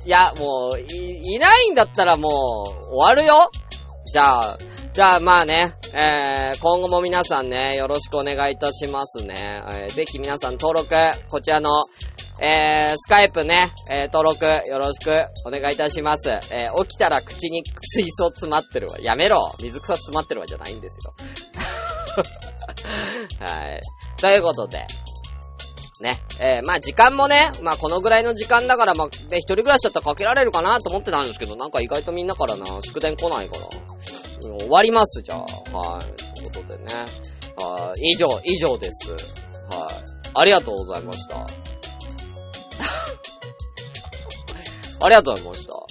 [0.06, 3.50] いや、もう、い、いないんだったらもう、終わるよ。
[4.12, 4.58] じゃあ、
[4.92, 9.60] じゃあまあね、えー、今後も皆さんね、よろしくお願いいたしますね。
[9.72, 10.94] えー、ぜひ皆さん登録、
[11.28, 11.82] こちらの、
[12.40, 15.10] えー、スカイプね、えー、登録よろしく
[15.44, 16.30] お願いいたします。
[16.50, 19.00] えー、起きたら口に水槽詰まってるわ。
[19.00, 21.12] やめろ水草詰まってるわじゃないんですよ。
[23.44, 23.80] はい。
[24.18, 24.86] ということで、
[26.00, 26.20] ね。
[26.40, 33.66] えー、まあ時間もね、まあこのぐらいの時間だから、まあ、で、一人暮らしだったらかけられるかなと思ってたんですけど、なんか意外とみんなからな、祝電来ないから。
[33.66, 33.94] うん
[34.44, 35.38] 終わります、じゃあ。
[35.40, 36.04] はい。
[36.36, 36.94] ということでね。
[37.56, 38.12] はい。
[38.12, 39.10] 以上、以上です。
[39.10, 39.20] はい。
[40.34, 41.36] ありがとうございました。
[45.00, 45.83] ありがとうございました。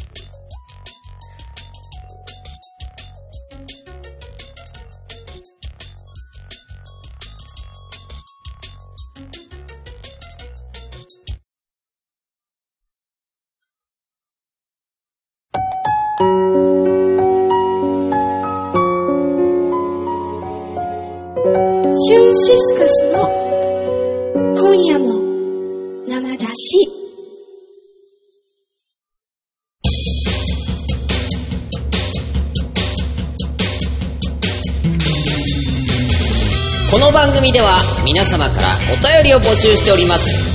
[36.94, 40.46] この番組では皆様からお便りを募集しております。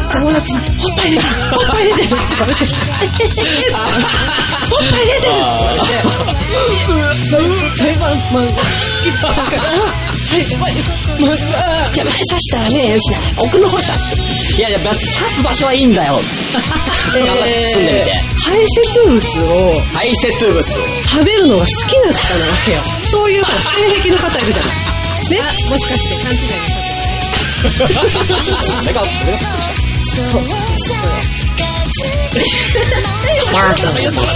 [0.00, 0.02] の？
[0.20, 2.06] 友達に、おっぱい出てる、おっぱい出てる。
[2.06, 2.64] って言われて、
[3.26, 5.32] おっぱい出てる。
[5.32, 5.92] って
[6.86, 7.26] 言われて、
[7.76, 8.52] それは、まあ、好
[9.02, 9.84] きだから、は
[10.36, 10.70] い、まあ、
[11.92, 14.58] じゃあ前刺したらね、よしな、奥の方刺して。
[14.58, 16.20] いやいや、刺す場所はいいんだよ。
[17.14, 18.12] 頑張って進んでみて。
[18.42, 20.64] 排泄物を排泄物。
[21.08, 21.46] 食べる。
[21.46, 22.82] のが好きな方なわけよ。
[23.04, 23.52] そういう性
[24.02, 24.52] 癖の方いる。
[24.52, 24.74] じゃない。
[25.28, 26.56] ねもしかして勘違いな
[30.16, 31.96] さってない
[33.56, 34.28] 俺が、俺がそう。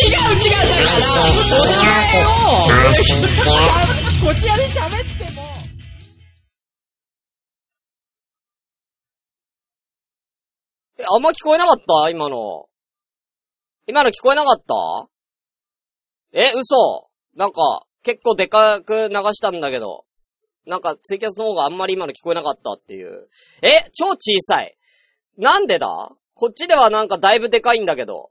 [0.00, 0.36] 違う。
[0.38, 0.68] 違う。
[0.68, 2.22] だから、それ
[4.22, 5.42] を、こちらで喋っても。
[10.98, 12.66] え、あんま聞こえなかった今の。
[13.86, 15.08] 今の聞こえなかった
[16.32, 20.04] え、嘘なんか、結構でかく流したんだけど。
[20.66, 23.28] なんか、ツイキャスの方があんまり今の聞こえなかったっていう。
[23.62, 24.76] え超小さい。
[25.38, 25.88] なんでだ？
[26.34, 28.30] こっちではなんかだいぶでかいんだけど。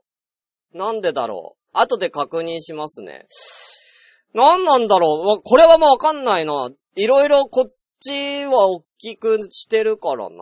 [0.74, 1.68] なんでだろう？
[1.72, 3.26] 後で確認しますね。
[4.34, 5.42] なんなんだろう？
[5.42, 6.70] これはもうわかんないな。
[6.96, 10.36] いろいろこっちは大きくしてるからな。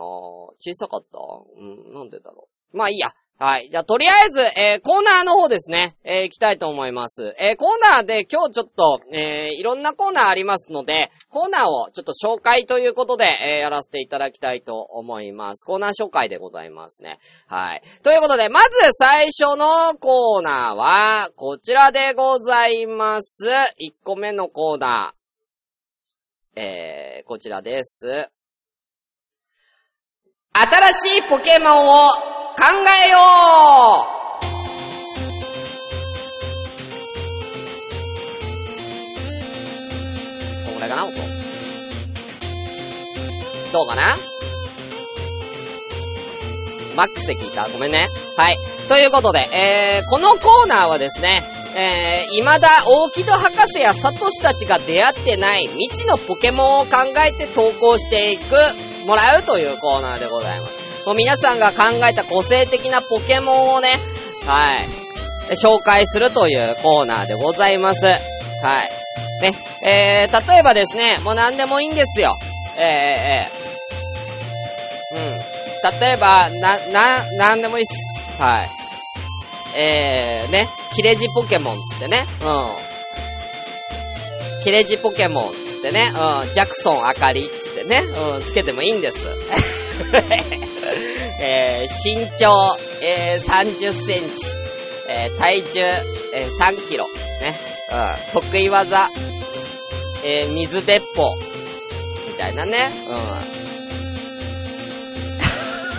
[0.59, 1.17] 小さかった？
[1.57, 2.77] うん、なんでだろう？
[2.77, 3.11] まあいいや。
[3.43, 3.69] はい。
[3.71, 5.95] じゃあ、とりあえず、えー、コーナーの方ですね。
[6.03, 7.33] えー、行きたいと思います。
[7.39, 15.65] えー、コーナーで今日ちょっと、えー、いろんなコーナーありますので、コーナーをちょっと紹介ということで、えー、やらせていただきたいと思います。
[15.65, 17.17] コーナー紹介でございますね。
[17.47, 17.81] はい。
[18.03, 23.47] ということで、まず最初のコーナーは、こちらでございます。
[23.47, 26.61] 1個目のコーナー。
[26.61, 28.29] えー、こちらです。
[30.53, 32.65] 新しいポケモンを考
[33.05, 33.17] えよ
[40.65, 41.05] うこんぐらいかな？
[41.05, 41.13] 音。
[43.71, 44.17] どうかな？
[46.95, 47.69] マックスで聞いた？
[47.69, 48.07] ごめんね。
[48.37, 48.57] はい。
[48.87, 51.43] ということで、えー、このコーナーはですね、
[51.75, 56.91] えー、未だ大木戸博士やサトシたちが出会ってない未知のポケモンを考
[57.25, 58.43] えて投稿していく、
[59.07, 60.80] もらうというコーナーでございます。
[61.05, 63.99] もう皆さんが考えた個性的なポケモンをね、
[64.45, 64.87] はい、
[65.55, 68.05] 紹介するというコーナーでございます。
[68.05, 68.19] はい。
[69.41, 72.37] ね、えー、例えばですね、もう何でもいいんですよ。
[72.77, 75.21] えー、えー、う
[75.97, 75.99] ん。
[75.99, 78.21] 例えば、な、な、なんでもいいっす。
[78.41, 78.69] はい。
[79.75, 82.27] えー、ね、キレジポケモンつってね。
[82.41, 82.45] う
[84.59, 84.63] ん。
[84.63, 86.11] キレジポケモンつってね。
[86.13, 86.17] う
[86.49, 86.53] ん。
[86.53, 88.01] ジャクソンあかりつってね。
[88.01, 88.43] うん。
[88.45, 89.27] つけてもいいんです。
[91.39, 94.45] えー、身長、えー、30センチ。
[95.07, 95.79] えー、体重、
[96.33, 97.05] えー、3キロ。
[97.41, 97.59] ね。
[97.91, 98.41] うん。
[98.41, 99.09] 得意技、
[100.23, 101.35] えー、水鉄砲。
[102.29, 102.91] みたいなね。
[103.09, 103.13] う
[103.57, 103.61] ん。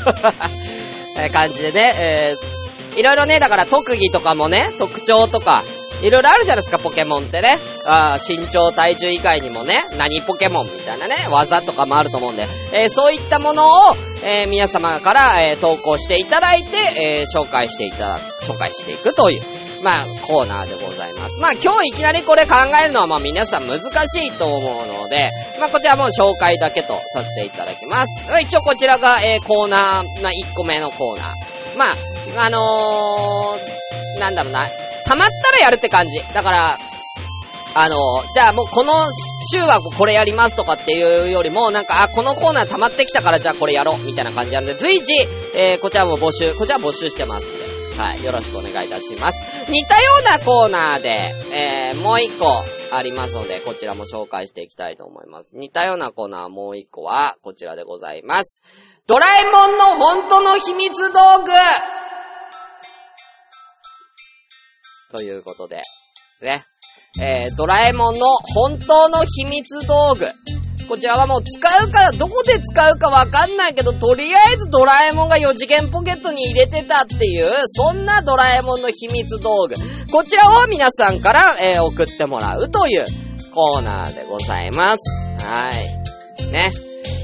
[1.23, 5.63] え感じでね、えー、いろいろね、だから特技とかもね、特徴とか、
[6.01, 7.59] いろいろあるじゃないですか、ポケモンってね。
[7.85, 19.43] あー身長、体重以外にもね、何ポケモンみたいなね、技とかもあると思うんで、えーそういったものを、えー皆様から、えー投稿していただいて、えー紹介していただく、紹介していくという、
[19.83, 21.41] まあ、コーナーでございます。
[21.41, 28.23] まあ、今日いきなりこれ考えるのは、まあ、皆さん難しいと思うので、まあ、こちらも紹介だけとさせていただきます。
[28.41, 31.77] 一応こちらが、えーコーナー、まあ、1個目のコーナー。
[31.77, 34.69] まあ、あのー、なんだろうな、
[35.07, 36.19] 溜まったらやるって感じ。
[36.35, 36.79] だから、
[37.75, 37.97] あの、
[38.35, 38.93] じゃあもうこの
[39.51, 45.15] 週はこれやりますとかっていうよりも、なんか、あ、このコーナー溜まってきたからじゃあこれやろうみたいな感じなんで、随時、
[45.55, 47.53] えー、こちらも募集、こちら募集してますん
[47.97, 49.43] で、はい、よろしくお願いいたします。
[49.71, 55.57] 似たようなコーナーで、えー、もう一個ありますので、こちらも紹介していきたいと思います。
[55.57, 58.63] 似たようなコーナーもう一個は、こちらでございます。
[59.07, 61.51] ドラえもんの本当の秘密道具
[65.13, 65.83] ということで、
[66.41, 66.65] ね。
[67.21, 70.27] えー、ドラえもんの本当の秘密道具。
[70.89, 79.77] こちらはもう使うか、どこで使うかわかんないけど、とりあえずドラえもんが4次元ポケットに入れてたっていう、そんなドラえもんの秘密道具。
[80.11, 83.07] こちらを皆さんから、えー送ってもらうという
[83.55, 84.99] コーナーでございます。
[85.45, 86.51] はい。
[86.51, 86.73] ね。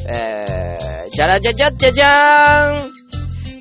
[0.07, 2.99] えー、じゃらじゃじゃじゃじゃーん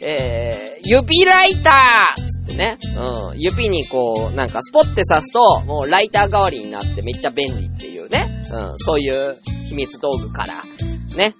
[0.02, 2.27] えー、指ライター
[2.58, 2.78] ね。
[2.96, 3.40] うん。
[3.40, 8.46] 指にこう、なんかスポッて刺すと、もうライター代わりになってめっちゃ便利っていうね。
[8.52, 8.78] うん。
[8.80, 10.64] そういう秘密道具から。
[11.16, 11.34] ね。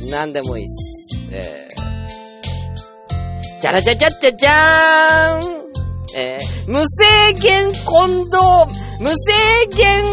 [0.00, 0.10] うん。
[0.10, 1.16] なんでもいいっす。
[1.30, 5.64] えー、じゃらじゃじゃじゃじゃーん
[6.16, 9.32] えー、無制限コンドーム、無制
[9.74, 10.04] 限、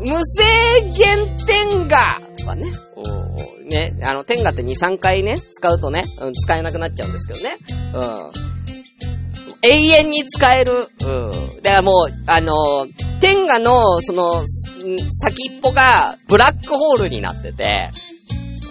[0.00, 2.68] 無制限天下とかね。
[2.96, 7.58] うんね、あの、天下って2、3回ね、使うとね、うん、使えなくなっちゃうんですけどね。
[7.94, 8.47] うん。
[9.62, 10.88] 永遠に使える。
[11.00, 11.62] うん。
[11.62, 14.44] だからもう、あのー、天下の、その、
[15.10, 17.90] 先っぽが、ブラックホールになってて、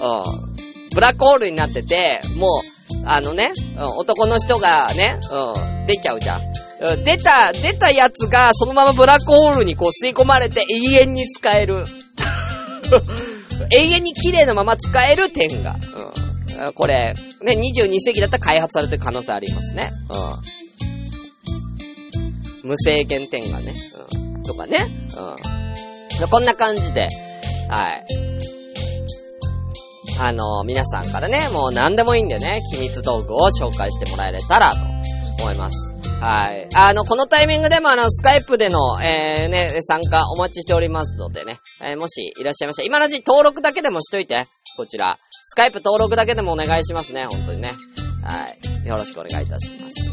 [0.02, 0.93] うん。
[0.93, 6.41] ブラックホールになってて、もう、あのね、うん、男の人がね、うん、出ちゃうじゃん
[7.04, 11.86] 出た、出たやつが、そのままブラックホールにこう吸い込まれて永遠に使える。
[13.71, 15.76] 永遠に綺麗なまま使える点が。
[16.60, 16.73] うん。
[16.73, 19.89] これ、ね、22世紀だったら開発されてる可能性ありますね。
[20.10, 20.66] うん。
[22.67, 23.73] 無制限点がね。
[24.13, 24.43] うん。
[24.43, 24.88] とかね。
[26.19, 26.30] うん。
[26.30, 27.10] こんな感じで、
[27.69, 28.06] はい。
[30.19, 34.73] あの皆さんからね、もう何でもいいんでね、秘密道具を紹介してもらえれたら
[35.38, 35.95] と思います。
[36.19, 36.67] はい。
[36.73, 45.19] あの、このタイミングでもあの、スカイプでの、えー、ね、参加お待ちしておりますのでね、えーもしいらっしゃいましたら、今のうち登録だけでもしといて、こちら。
[45.43, 47.73] スカイプ登録だけでもお願いしますね、本当にね。
[48.23, 48.88] はい。
[48.88, 50.12] よろしくお願いいたします。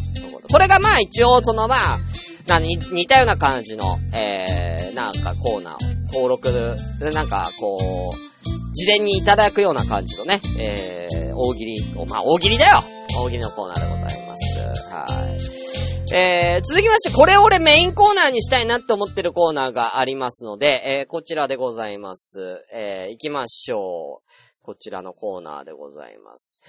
[0.51, 1.99] これがまあ一応、そのまあ、
[2.47, 5.79] なに、似たような感じの、えー、なんかコーナーを
[6.13, 12.83] 登録、なんかこう、事前にいただくような感じのね、えー、大喜利、まあ大喜利だよ
[13.17, 14.59] 大喜利のコーナーでございます。
[14.61, 16.15] はい。
[16.15, 22.65] えー、続きまして、これ俺メインコーナーにしたいなって思ってるコーナーがありますので、えー、こちらでございます。
[22.73, 24.63] えー、行きましょう。
[24.63, 26.63] こちらのコーナーでございます。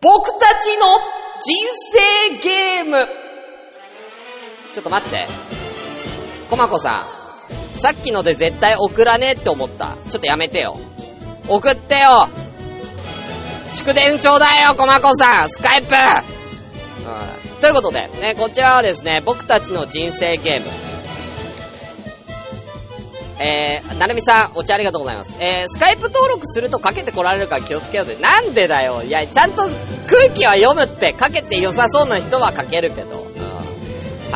[0.00, 0.86] 僕たちの
[1.42, 1.54] 人
[2.32, 3.25] 生ゲーム
[4.76, 5.26] ちょっと待って。
[6.50, 7.08] コマコさ
[7.74, 7.78] ん。
[7.78, 9.96] さっきので絶対送らねえって思った。
[10.10, 10.78] ちょっとやめてよ。
[11.48, 12.28] 送ってよ
[13.70, 20.70] 祝電ちょうだいよ、コマコさんスカイプうんということで、ね、こちらはですね、僕たちの人生ゲーム。
[23.38, 25.32] えー、なるみさん、お茶ありがとうございます。
[25.40, 28.18] えー、スカイプ登録するとかけてこられるから気をつけようぜ。
[28.20, 29.02] なんでだよ。
[29.02, 29.62] いや、ちゃんと
[30.06, 33.35] 空気は読むって、かけて良さそうな人はかけるけど。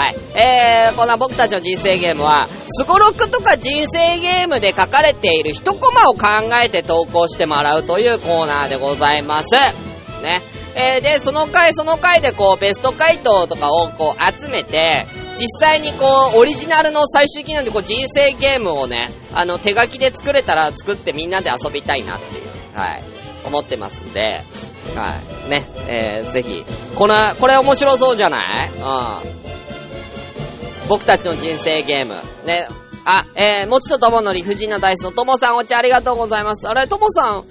[0.00, 0.16] はい。
[0.34, 9.50] えー、この僕たちの人生ゲームは、スゴロクとか人生ゲームで書かれている一コマを考えて投稿してもらうというコーナーでございます。
[10.22, 10.40] ね。
[10.74, 23.04] えー、で、その回その回でこう、ベスト回答とかをこう、集めて、実際にこう、オリジナルの最終的なんでこう、人生ゲームをね、あの、手書きで作れたら作ってみんなで遊びたいなっていう、はい、
[23.44, 24.44] 思ってますんで、
[24.94, 28.70] はい、ね、えー、ぜひ、この、これ面白そうじゃない？
[28.70, 29.49] うん。
[30.90, 32.16] 僕たちの人生ゲーム。
[32.44, 32.66] ね。
[33.05, 36.68] あ、えー、もちとともの理不尽なダイスのともさんお茶ありがとうございます。
[36.68, 37.44] あれ、ともさん、あれ、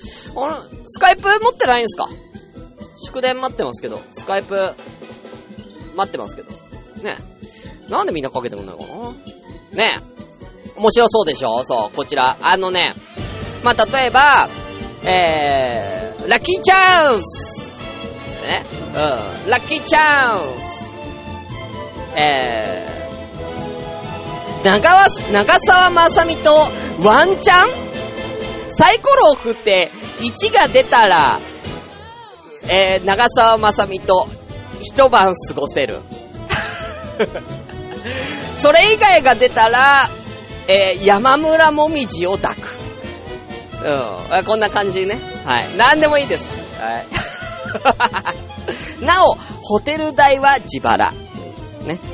[0.88, 2.10] スカイプ持ってないんすか？
[3.02, 4.74] 祝電待ってますけど、スカイプ、
[5.96, 6.52] 待ってますけど。
[7.02, 7.16] ね。
[7.88, 9.12] なんでみんなかけてくんないかな？
[9.72, 9.92] ね。
[10.76, 11.64] 面白そうでしょ？
[11.64, 12.38] そう、こちら。
[12.42, 12.94] あのね、
[13.64, 14.50] まあ、例えば、
[15.04, 17.80] えー、ラッキーチャンス
[18.44, 18.66] ね。
[18.88, 19.50] うん。
[19.50, 20.90] ラッキーチャンス
[22.16, 22.99] えー、
[24.64, 26.52] 長、長澤まさみと
[27.04, 31.40] ワンチャンサイコロを振って1が出たら、
[32.70, 34.28] えー、長澤まさみと
[34.82, 36.02] 一晩過ごせる。
[38.56, 40.10] それ以外が出たら、
[40.68, 42.78] えー、山村もみじを抱く。
[43.84, 44.44] うん。
[44.46, 45.20] こんな感じね。
[45.46, 45.78] はい。
[45.78, 46.62] なんでもいいです。
[46.80, 47.06] はい。
[49.04, 51.14] なお、ホテル代は自腹。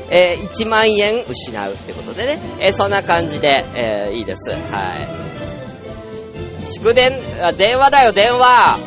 [0.10, 2.40] えー、1万円失うってことでね。
[2.60, 4.52] えー、そんな感じで、えー、いいです。
[4.52, 4.58] は
[4.96, 6.74] い。
[6.74, 7.12] 祝電、
[7.42, 8.80] あ、電話だよ、電話。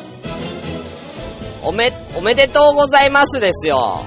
[1.63, 4.05] おめ、おめでとうございますですよ。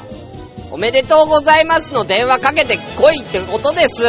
[0.71, 4.07] おめでとうございますの電話かけてこいってことです。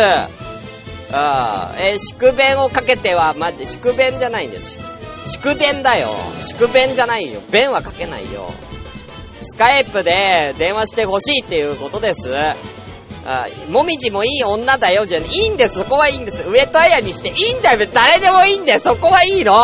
[1.13, 4.79] ああ、えー祝弁をかけては、マジ、祝弁じゃないんです。
[5.27, 6.15] 祝電だよ。
[6.43, 7.41] 祝弁じゃないよ。
[7.51, 8.51] 弁はかけないよ。
[9.43, 12.31] スカイプで電話してほしいっていうことです。
[13.25, 16.49] あもみじもいい女だよ、じゃいいんです、そこはいいんです。
[16.49, 19.61] 上戸彩にしていいんだよ、誰でもいいんだよ、そこはいいの。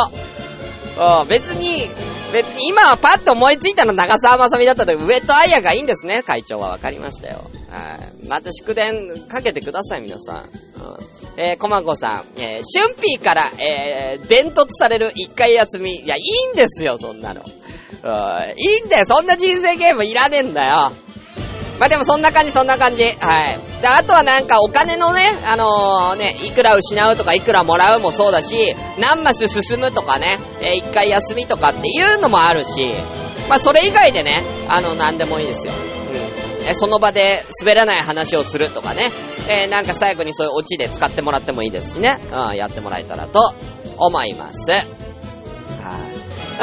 [1.21, 1.89] うん、別に、
[2.33, 6.71] 別に今はパッと思いついたの長澤まさみだったけど、上戸彩がいいんですね、会長は。
[6.71, 7.51] わかりましたよ。
[7.71, 8.27] はい。
[8.27, 10.45] また祝電かけてください、皆さん。
[10.45, 16.01] うん、えー、こまこさん、えー、シュンピーから、えー、伝突される一回休み。
[16.01, 17.43] いや、いいんですよ、そんなの。
[17.43, 20.93] うん、いいんだよ、そんな人生ゲームいらねえんだよ。
[21.79, 23.05] まあ、でもそんな感じ、そんな感じ。
[23.05, 23.61] はい。
[23.81, 32.89] で、あとはなんかお金のね、あのー、ね、いくら失うとかいくらもらうもそうだし、何マス進むとかね、えー、一回休みとかっていうのもあるし、
[33.49, 35.73] まあ、それ以外でね、あの、なんでもいいですよ。
[35.73, 36.67] うん。
[36.67, 39.11] え、その場で滑らない話をするとかね、
[39.49, 43.55] えー、なんか最後にそういうオチで使ってもらってもいいですしね、うん、やってもらえたらと
[43.97, 45.08] 思います。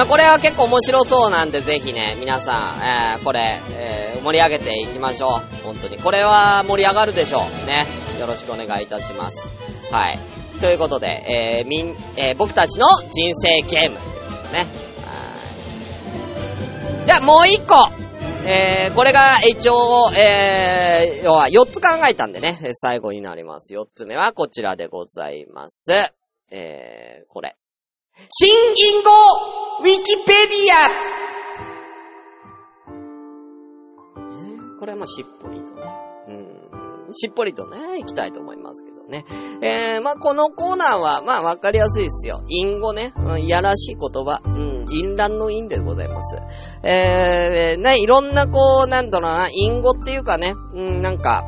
[0.03, 5.63] これは結構面白そうなんで、ぜひね、皆さん、えー、これ、えー、盛り上げていきましょう。
[5.63, 5.97] 本当に。
[5.97, 7.65] これは盛り上がるでしょう。
[7.65, 7.87] ね。
[8.19, 9.49] よろしくお願いいたします。
[9.91, 10.19] はい。
[10.59, 13.95] ということで、えー、みん、えー、僕たちの人生ゲーム。
[14.51, 14.65] ね。
[15.05, 15.13] は
[17.03, 17.05] い。
[17.05, 17.89] じゃあ、もう一個。
[18.47, 23.73] えー、これが一応、えー、要は4つ考えたんでね、最後になります。
[23.73, 25.91] 4つ目はこちらでございます。
[26.51, 27.55] えー、これ。
[28.29, 29.09] 新隠語
[29.81, 30.89] ウィキペディア、え？
[34.77, 35.81] ーこれはまあしっぽりとね。
[36.29, 37.13] うん。
[37.13, 39.25] しっぽりとね、いきたいと思いますけどね。
[39.61, 42.41] えー、まあこのコーナーは、まあわかりやすいですよ。
[42.47, 43.11] 隠語ね。
[43.17, 44.41] うん、いやらしい言葉。
[44.45, 46.37] うん、淫乱の淫でございます。
[46.83, 51.43] えー、ね、いろんなこう、なんだろうな、隠語っていうかね、うん、なんか、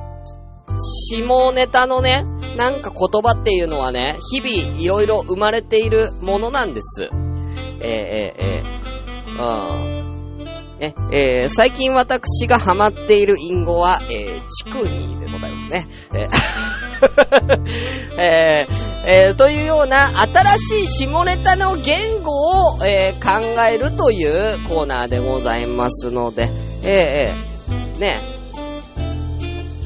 [1.10, 2.26] 下ネタのね、
[2.58, 7.04] なんか言葉っていうのはね、日々いろいろ生まれているものなんです。
[7.04, 9.98] えー、えー、えー、うん。
[10.80, 15.88] ね、えー、最近私がハマっている隠語は、えー、チクニでございますね。
[16.14, 16.30] えー
[18.20, 18.74] えー
[19.06, 22.32] えーというような新しい下ネタの言語
[22.72, 23.30] を、え考
[23.70, 26.50] えるというコーナーでございますので、
[26.84, 28.37] えーえーね、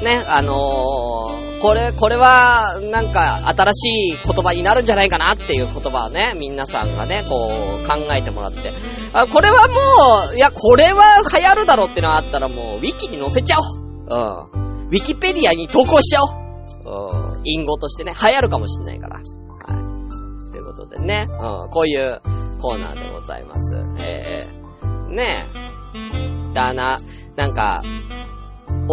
[0.03, 8.73] ね、あのーこれ、これは、なんか、新しい言葉になるんじゃないかなっていう言葉をね、皆さんがね、こう、考えてもらって。
[9.13, 14.87] あ、これはもう、いや、これは流行るだろうってのがあったらもう、ウィキに載せちゃおううん。
[14.87, 17.41] ウィキペディアに投稿しちゃおううん。
[17.43, 19.17] 隠語としてね、流行るかもしんないから。
[19.17, 20.51] はい。
[20.51, 22.21] ということでね、うん、こういう
[22.59, 23.75] コーナーでございます。
[23.99, 26.53] えー、ねえ。
[26.55, 26.99] だな、
[27.35, 27.83] なんか、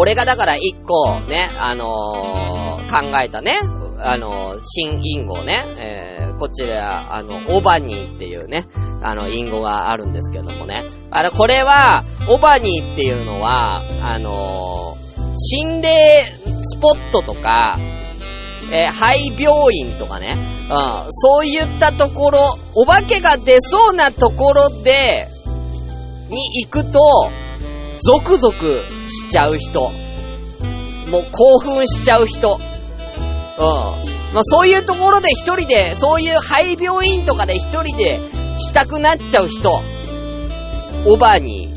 [0.01, 3.59] 俺がだから一個ね、あのー、考えたね、
[3.99, 8.67] あのー、新隠語ね、えー、こちら、あの、オバニーっていうね、
[9.03, 10.85] あの、隠語があるんですけどもね。
[11.11, 15.91] あれ、これは、オバニーっていうのは、あのー、心霊
[16.63, 17.77] スポットとか、
[18.71, 20.37] えー、廃病院とかね、
[20.71, 22.41] うん、そういったところ、
[22.77, 25.27] お化けが出そうなところで、
[26.29, 27.01] に行くと、
[28.01, 29.91] ゾクゾクしちゃう人。
[31.09, 32.57] もう興奮しちゃう人。
[32.57, 32.61] うん。
[34.35, 38.21] まあそういうところで一人で、そういう廃病院とかで一人で
[38.59, 39.83] したくなっちゃう人。
[41.07, 41.67] オバに。
[41.67, 41.73] うん。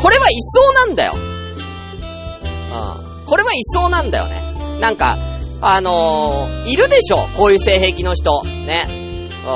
[0.00, 1.12] これはいそうなんだよ。
[1.14, 1.20] うん。
[3.26, 4.78] これはいそうなんだよね。
[4.80, 5.16] なんか、
[5.60, 8.42] あのー、いるでしょこういう性癖の人。
[8.44, 9.30] ね。
[9.46, 9.50] う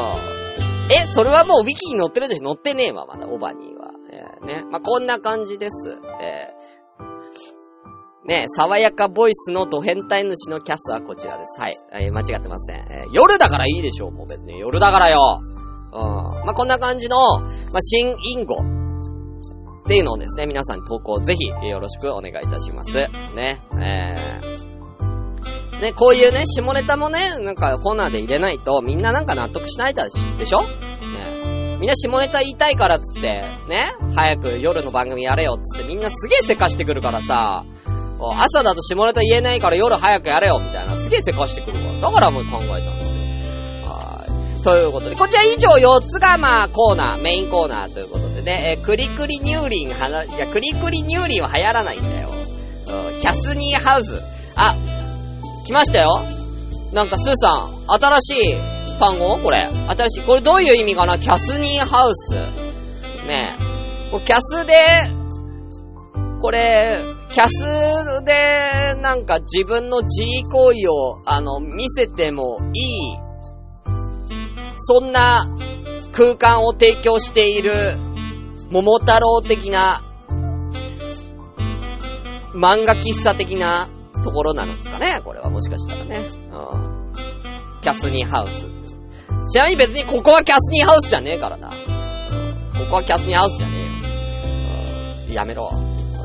[0.89, 0.93] ん。
[0.93, 3.69] え、それはもうウィキに載ってるでしょ載ってねえわ、まだ、オバニーは。
[3.69, 3.70] えー、
[4.47, 4.65] ね。
[4.71, 5.99] まあ、こんな感じです。
[6.21, 11.61] えー、ね、爽やかボイスのド変態主のキャスはこちらです。
[11.61, 11.79] はい。
[11.93, 12.87] えー間違ってません。
[12.91, 14.59] えー夜だからいいでしょう、もう別に。
[14.59, 15.41] 夜だからよ。
[15.93, 16.01] うん。
[16.47, 18.57] まあ、こんな感じの、まあ、新隠語。
[18.57, 18.57] っ
[19.89, 22.97] ていうのをですね、皆さん投稿ぜひよろしくお願いいたします。
[22.97, 23.11] ね。
[23.75, 30.03] えー、ね、こういうね、下ネタもね、なんかコーナーで入れないとみんななんか納得しないで
[30.47, 30.63] しょ。
[31.81, 33.21] みんな下ネタ言いたいからっつって、
[33.69, 37.65] ね、早く夜の番組やれよっつってみんなすげえせかしてくるからさ、
[38.37, 42.01] 朝だと下ネタ言えないから夜早くやれよみたいな、すげえせかしてくるから。
[42.01, 43.25] だからもう考えたんですよ。
[43.87, 44.25] は
[44.61, 44.63] い。
[44.63, 52.29] ということで、こちら以上4つがまあコーナー、メインコーナーということでね、えークリクリニューリンはな、いや、クリクリニューリンは流行らないんだよ。
[53.21, 54.21] キャスニーハウス。
[54.55, 54.77] あ、
[55.65, 56.23] 来ましたよ
[56.93, 59.63] なんかスーさん、新しい単語これ。
[59.63, 60.25] 新しい。
[60.25, 61.19] これどういう意味かな？
[61.19, 62.35] キャスニーハウス。
[63.27, 64.11] ねえ。
[64.13, 64.75] こキャスで、
[66.41, 66.97] これ、
[67.33, 72.81] キャスで、なんか自分の自慰行為を、あの、見せてもい
[73.13, 73.17] い、
[74.77, 75.47] そんな
[76.13, 77.97] 空間を提供している、
[78.71, 80.03] 桃太郎的な、
[82.55, 83.89] 漫画喫茶的な
[84.25, 85.21] ところなんですかね？
[85.25, 86.31] これはもしかしたらね。
[86.53, 87.81] うん。
[87.81, 88.67] キャスニーハウス。
[89.51, 91.69] ちなみに別にここはキャスニーハウスじゃねえからな。
[91.69, 93.79] ここはキャスニーハウスじゃね
[95.29, 95.35] えよ。
[95.35, 95.71] やめろ。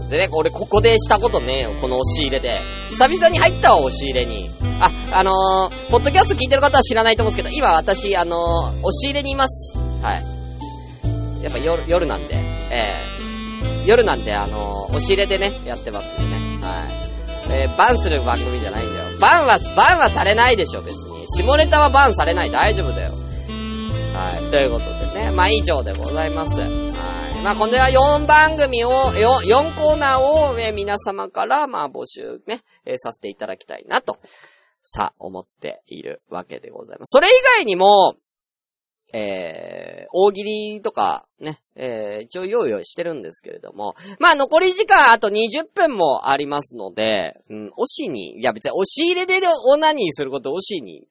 [0.07, 2.59] 全然俺ここでしたことねえよ、この押し入れで。
[2.89, 4.51] 久々に入ったわ、押し入れに。
[4.79, 9.77] あ、あのー、ポッドキャスト聞いてる方は知らないと思うんですけど、今私、あのー、押し入れにいます。
[9.77, 10.17] は
[11.41, 11.43] い。
[11.43, 16.59] やっぱ夜、夜なんで、えー、夜なんで、あのー、押し入れでね、やってますんでね。
[16.61, 17.05] はい。
[17.47, 19.19] えー、バンする番組じゃないんだよ。
[19.19, 21.14] バンは、バンはされないでしょ、別に。
[21.27, 23.13] 下ネタはバンされない、大丈夫だよ。
[24.15, 24.49] はい。
[24.49, 25.31] ということでね。
[25.31, 26.61] まあ、以上でございます。
[26.61, 27.43] はい。
[27.43, 34.17] まあ、これは4番組を、4コーナーを、え皆様から、まあ、募集ね、えさせていただきたいなと、
[34.83, 37.11] さ、思っているわけでございます。
[37.11, 38.15] それ以外にも、
[39.17, 51.07] えー、大喜利とか、ね、えー、一応用意してるんですけれども、まあ残り時間あと20分もありますので、うん、押しに、いや別に押し入れでオナニーすること押しに、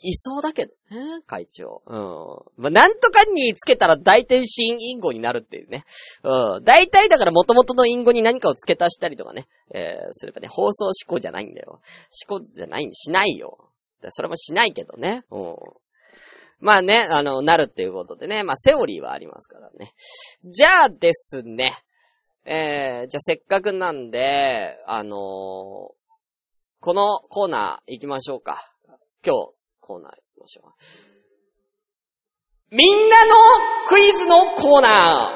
[0.00, 1.82] いそうだけどね、会長。
[1.86, 2.62] うん。
[2.62, 5.84] まあなんとかにつけたら大体新隠語になるっていうね。
[6.22, 6.64] うん。
[6.64, 11.80] 大体だから元々の隠語に何かを付け足したりとかね、えー、すればね、放送思考じゃないんだよ。
[12.26, 13.58] 思考じゃないんしないよ。
[14.08, 15.24] それもしないけどね。
[15.30, 15.56] うん。
[16.62, 19.92] まあね、あの、なるっていうことでね、まあセオリーはありますからね。
[20.44, 21.74] じゃあですね、
[22.44, 26.02] えー、じゃあせっかくなんで、あのー
[26.84, 28.58] このコーナー行きましょうか。
[29.24, 30.72] 今日、コーナー行きましょう。
[32.74, 33.32] みんなの
[33.88, 35.30] クイズのコーナ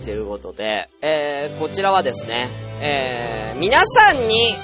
[0.00, 2.48] ーということで、えー、こちらはですね、
[2.82, 4.56] えー、皆さんに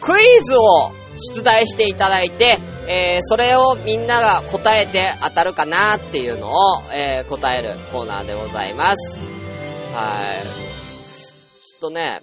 [0.00, 0.92] クイズを
[1.34, 6.54] 出題していただいて、えー、それをみんなが答えて当たるかなっていうのを、
[6.92, 9.20] えー、答えるコーナーでございます。
[9.92, 10.44] はい。
[11.66, 12.20] ちょっとね、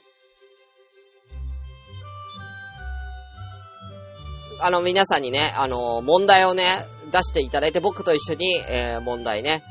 [4.62, 6.66] あの、皆さんにね、あの、問題をね、
[7.12, 9.64] 出していただいて、僕と一緒に、えー、問題ね、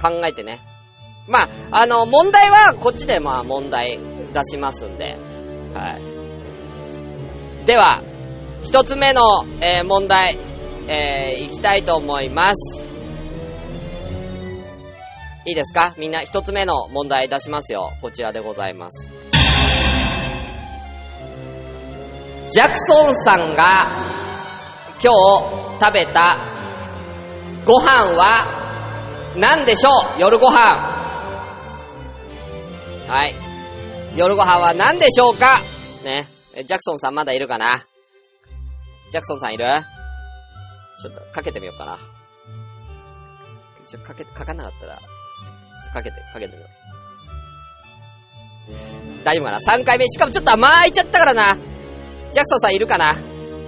[0.00, 0.60] 考えてね。
[1.26, 3.98] まあ、あの、問題は、こっちでまあ、問題
[4.32, 5.18] 出しますんで、
[5.74, 6.05] はい。
[7.66, 8.00] では、
[8.62, 10.38] 一つ目の、えー問題、
[10.86, 12.86] えー、いきたいと思います。
[15.44, 15.92] いいですか？
[15.98, 17.90] みんな一つ目の問題出しますよ。
[18.00, 19.12] こちらでございます。
[22.50, 23.88] ジャクソンさんが
[25.02, 26.36] 今日食べた
[27.64, 30.20] ご飯は何でしょう？
[30.20, 30.56] 夜ご飯。
[33.08, 33.34] はい。
[34.16, 35.60] 夜ご飯は何でしょうか？
[36.04, 36.28] ね。
[36.58, 37.74] えジャクソンさんまだいるかな？
[39.10, 39.66] ジャクソンさんいる？
[41.02, 41.98] ちょっとかけてみようかな。
[43.86, 46.66] ちょ、かけ、かかなかったら、ちょ、ちょかけて、かけてみよ
[49.20, 49.24] う。
[49.24, 50.08] 大丈夫かな ?3 回目。
[50.08, 51.54] しかもちょっと甘いちゃったからな。
[51.54, 53.12] ジャクソンさんいるかな？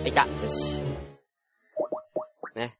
[0.04, 0.26] いた。
[0.26, 0.82] よし。
[2.56, 2.74] ね。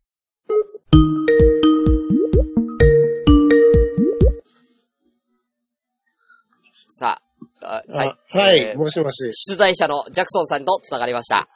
[7.69, 8.37] はい。
[8.37, 11.49] はいえーもしもし出題者のジャクソンさんと繋がりました。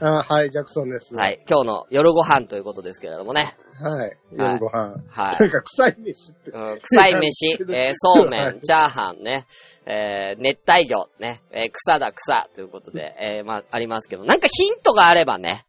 [0.00, 1.14] あはい、ジャクソンです。
[1.14, 1.40] はい。
[1.48, 3.54] 今日の夜ご飯ということですけれどもね。
[3.80, 4.16] はい。
[4.32, 4.96] 夜ご飯。
[5.08, 6.50] はいなんか臭い飯って。
[6.50, 9.46] うん、臭い飯、 えーそうめはいん、チャーハンね、
[9.86, 15.64] えー熱帯魚ね、えー草だ草ということで、えーまあ、ありますけど、なんかヒントがあればね、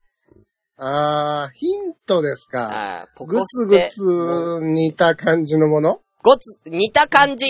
[0.77, 2.69] あー、ヒントですか。
[3.01, 5.99] あーポぐコステ、つぐつ似た感じのもの？
[6.23, 7.45] ごつ、似た感じ。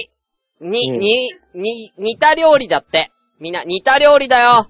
[0.61, 3.11] に、うんに、に、似た料理だって。
[3.39, 4.67] みんな、似た料理だよ。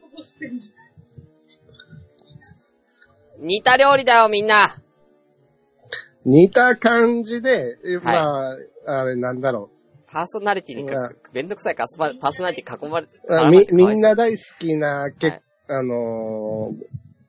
[3.40, 4.76] 似た料理だよ、みんな。
[6.26, 8.52] 似た感じで、えはいま
[8.88, 9.70] あ、あれなんだろ
[10.08, 13.36] パーソナリティにかうん、めんどくさいか、パーソナリティ囲まれて、う。
[13.36, 16.86] あみ、みんなかわい大好きな、け、はいあのー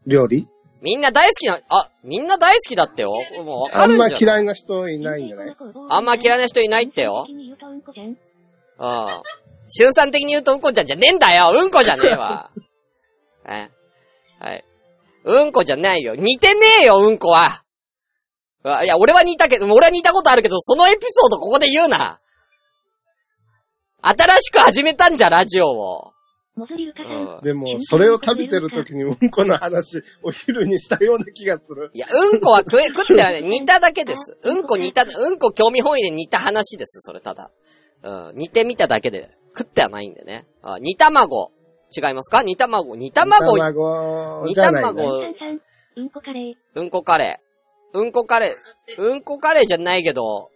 [0.07, 0.47] 料理？
[0.83, 3.11] みんな大好きな、あ、みんな大好きだってよ。
[3.45, 4.23] もうあんまるんじゃん。
[4.23, 5.57] 嫌いな人いないんじゃない？
[5.89, 7.27] あんま嫌いな人いないってよ。
[8.79, 9.23] うん。
[9.69, 12.51] 瞬間的に言うとうんこちゃんじゃねえんだようんこじゃねえわ。
[13.45, 13.71] はい。
[14.41, 14.65] はい。
[15.25, 16.15] うんこじゃないよ。
[16.15, 17.63] 似てねえよ、うんこは。
[18.63, 22.21] あいや、俺は似たけど、俺は似たことあるけど、そのエピソードここで言うな。
[24.03, 26.13] 新しく始めたんじゃ、ラジオを。
[26.57, 27.41] うん。
[27.43, 31.91] でも、それを食べてる時にうんこの話、お昼にしたような気がする。
[31.93, 34.39] いや、うんこは食え、食ってはね、似ただけです。
[34.43, 37.51] うんこ似た、うんこ興味本位で似た話です、それただ。
[38.07, 40.47] うん、似てみただけで、食ってはないんでね。
[40.63, 41.51] あ、煮卵。
[41.97, 42.43] 違いますか？
[42.43, 42.95] 煮卵。
[42.97, 44.83] 煮卵、煮卵じゃない、ね。
[44.83, 45.21] 卵
[45.97, 46.81] うんこカレー。
[46.81, 47.99] うんこカレー。
[47.99, 49.03] うんこカレー。
[49.03, 50.51] うんこカレーじゃないけど、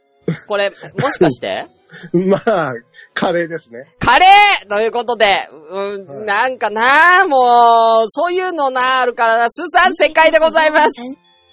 [0.47, 1.67] これ、もしかして？
[2.13, 2.75] まあ、
[3.15, 3.87] カレーですね。
[3.99, 10.91] カレーということで、うん、はいなんかなもう、そういうのなあるからな、スーさん正解でございます。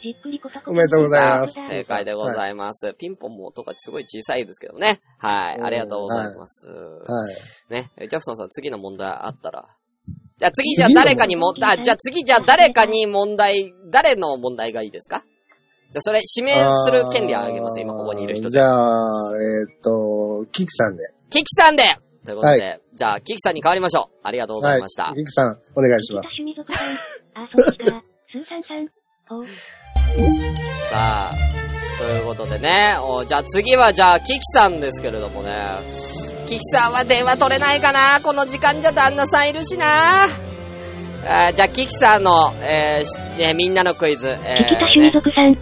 [0.01, 1.53] じっくりことおめでとうございます。
[1.55, 2.93] 正解でございます。
[2.97, 4.99] ピンポンも音がすごい小さいですけどね。
[5.17, 5.55] はい。
[5.57, 6.67] うんありがとうございます。
[6.69, 7.35] はい。
[7.73, 7.89] ね。
[7.99, 9.65] ジャクソンさん、次の問題あったら。
[10.37, 15.23] じゃあ次じゃあ誰かにも、あ、じゃあ次じゃあ誰かに問題、誰の問題がいいですか？
[15.89, 16.53] じゃあそれ指名
[16.85, 21.03] する権利をあげます、今ここにいる人じゃあ、えーっと、キキさんで。
[21.31, 21.83] キキさんで
[22.23, 24.19] ということで、はじゃあキキさんに変わりましょう。
[24.23, 25.11] ありがとうございました。
[25.15, 26.35] キキさん、お願いし北ます。
[30.89, 30.99] さん。
[30.99, 31.31] あ、
[31.97, 35.53] ということでね、おじゃあ次はじゃあキキさんですけれどもね、
[36.45, 38.21] キキさんは電話取れないかな？
[38.23, 39.85] この時間じゃ旦那さんいるしな
[40.25, 44.43] あーじゃあキキさんの、えーしね、みんなのクイズ、えー聞き
[44.75, 45.53] た趣味族さん。
[45.53, 45.57] へ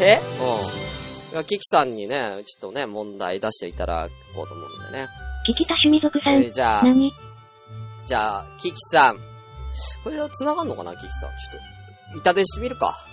[0.00, 0.20] え？
[1.34, 1.44] うん。
[1.44, 5.06] キキさんにね、ちょっとね、問題出していただこうと思うんでね。
[5.48, 6.50] 聞きた趣味族さんえー。
[6.52, 7.12] じゃあ、何？
[8.06, 9.18] じゃあ、キキさん。
[10.02, 11.30] これは繋がんのかな、キキさん。
[11.30, 11.77] ちょっと、
[12.16, 13.06] 板でしてみるか。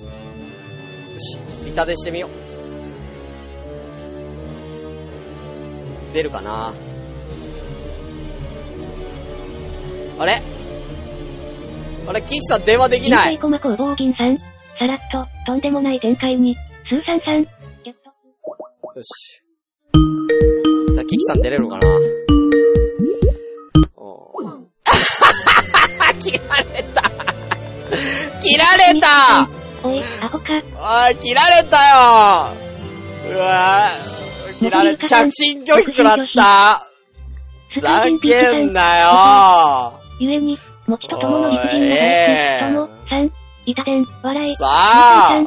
[0.00, 1.38] よし、
[1.68, 2.30] 板でしてみよう。
[6.14, 6.72] 出るかな
[10.18, 10.42] あれ？
[12.06, 13.36] あれ、キキさん電話できない。
[13.36, 14.38] 人生駒工房銀さん。
[14.38, 16.56] さらっと、とんでもない展開に。
[16.88, 17.42] スーさんさん。
[17.84, 18.10] ゲット。
[18.98, 19.42] よし。
[20.94, 21.88] じゃあ、キキさん出れるのかな
[23.96, 24.58] おー
[26.20, 27.02] 切られた
[28.42, 29.48] 切られた
[29.82, 30.44] おい、アホか。
[31.08, 32.54] おい、切られたよ
[33.34, 36.82] うわぁ、切られ、着信拒否食らった
[37.74, 38.04] スざ。
[38.22, 43.30] けんなよゆえに、もちとともの陸人おいがええ早く、とも、さん。
[43.66, 44.56] いたでん、笑い。
[44.56, 45.46] さあ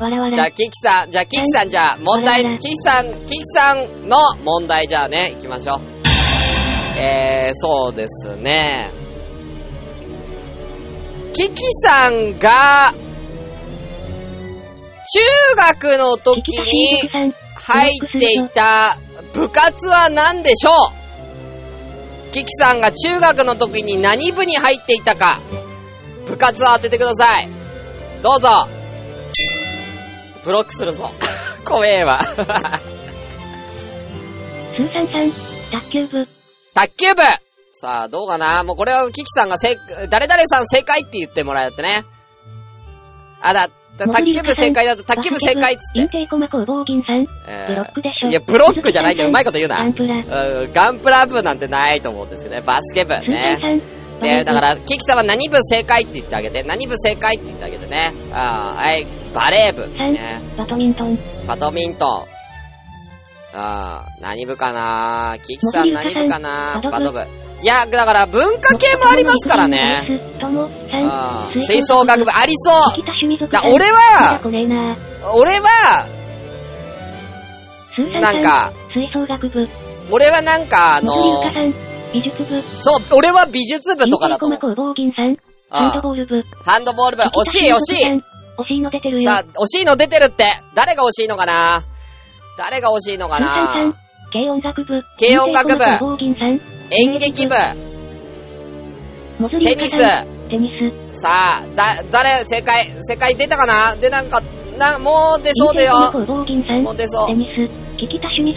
[0.00, 0.34] わらわら。
[0.34, 5.80] じゃあ、キキさん、じゃあ、キキさん、じゃあ、問題、キキさん、キキさんの問題、じゃあね、行きましょう。
[6.98, 9.03] えー、そうですね。
[11.34, 12.94] キキさんが、
[15.06, 15.20] 中
[15.56, 17.10] 学の時に。
[17.56, 18.98] 入っていた
[19.32, 20.70] 部活は何でしょ
[22.28, 22.32] う？
[22.32, 25.40] キキさんが中学の時に何部に入っていたか、
[26.26, 27.48] 部活を当ててください。
[28.22, 28.68] どうぞ。
[30.42, 31.12] ブロックするぞ。
[31.64, 32.20] 怖えわ。
[32.22, 32.36] スー
[34.92, 35.32] さんさん。
[35.70, 36.28] 卓球部。
[36.74, 37.22] 卓球部
[37.84, 38.64] さあ、どうかな？
[38.64, 39.76] もうこれはキキさんがせ、
[40.08, 42.02] 誰々さん正解って言ってもらえってね。
[43.42, 43.68] あ、だ、
[43.98, 46.18] だ卓球部正解だと、卓球部正解っつって。
[46.22, 46.38] ブ
[47.74, 48.30] ロックでしょ。
[48.30, 49.28] いや、ブロックじゃないんだよ。
[49.28, 49.76] うまいこと言うな。
[49.76, 50.16] ガンプラ。
[50.16, 52.62] うんガンプラ部なんてないと思うんですよね。
[52.62, 53.58] バスケ部ね。
[54.46, 58.14] だから、キキさんは何部正解って言ってあげて、何部正解って言ってあげてね。
[58.32, 59.86] あーはい、バレー部。
[59.88, 60.40] ね。
[60.56, 61.18] バドミントン。
[61.46, 62.33] バドミントン。
[63.56, 65.36] あー何部かな？
[65.40, 66.80] キキさん何部かな？
[66.90, 67.20] バド部。
[67.62, 70.20] いや、だから文化系もありますからね。
[71.66, 73.02] 吹奏楽部ありそう。
[73.72, 74.40] 俺は。
[75.34, 76.06] 俺は。
[78.20, 79.68] なんか、吹奏楽部。
[80.10, 81.50] 俺はなんかあモの。
[82.80, 84.58] そう、俺は美術部とかだと思う。
[84.60, 84.66] ハ
[85.88, 86.34] ンドあボール部。
[86.34, 88.04] ーハンドボール部、惜しい惜しい
[88.56, 89.30] 惜しいの出てるよ。
[89.30, 90.44] さあ、惜しいの出てるって。
[90.74, 91.84] 誰が惜しいのかな？
[92.56, 93.40] 誰が惜しいのか。
[93.40, 93.84] な？
[93.86, 93.94] ん
[94.32, 95.02] 軽音楽部。
[95.18, 95.84] 軽音楽部。
[96.90, 97.54] 演劇部、
[99.60, 99.98] テニス。
[100.50, 100.70] テニ
[101.12, 101.20] ス。
[101.20, 103.96] さあ、だ、誰、正解、正解出たかな？
[103.96, 104.42] で、なんか、
[104.78, 106.12] な、もう出そうだよ。
[106.82, 107.34] もう出そうテ。
[107.34, 107.70] ニス。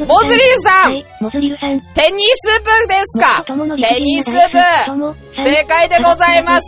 [0.07, 1.79] モズリルさんはい、モズリルさん。
[1.93, 3.43] テニス部ですか？
[3.45, 3.53] テ
[4.01, 4.57] ニス部部
[5.43, 6.63] 正解でございます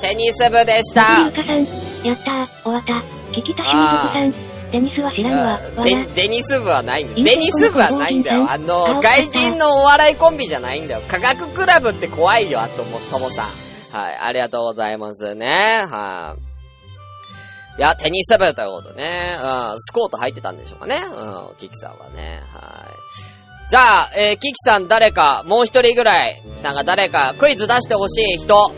[0.00, 1.00] テニス部でした。
[1.02, 2.92] やったー、終わった。
[3.32, 4.51] 聞きた趣味族さん。
[4.72, 5.52] テニスは知らんわ。
[5.76, 7.24] わデニス部はないんだよ。
[7.24, 8.44] デニス部はないんだよ。
[8.44, 11.02] ああの、わ外人のお笑いコンビじゃないんだよ。
[11.08, 13.96] 科学クラブって怖いよ、あとも、ともさん。
[13.96, 15.46] はい、ありがとうございますね。
[15.88, 16.36] は
[17.76, 17.78] い。
[17.78, 19.36] いや、テニス部ということでね。
[19.38, 20.96] うん、スコート入ってたんでしょうかね。
[20.96, 22.40] うん、キキさんはね。
[22.52, 23.70] はい。
[23.70, 28.72] じゃあ、えー、キキさん誰か、もう一人ぐらい、なんか誰か、クイズ出してほしい人、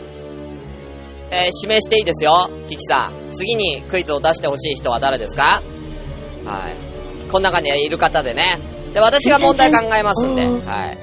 [1.30, 2.48] えー、指名していいですよ。
[2.68, 3.32] キキさん。
[3.32, 5.62] 次にクイズを出してほしい人は誰ですか？
[6.44, 7.30] はい。
[7.30, 8.58] この中にいる方でね。
[8.92, 10.44] で、私が問題考えますんで。
[10.44, 10.98] はい。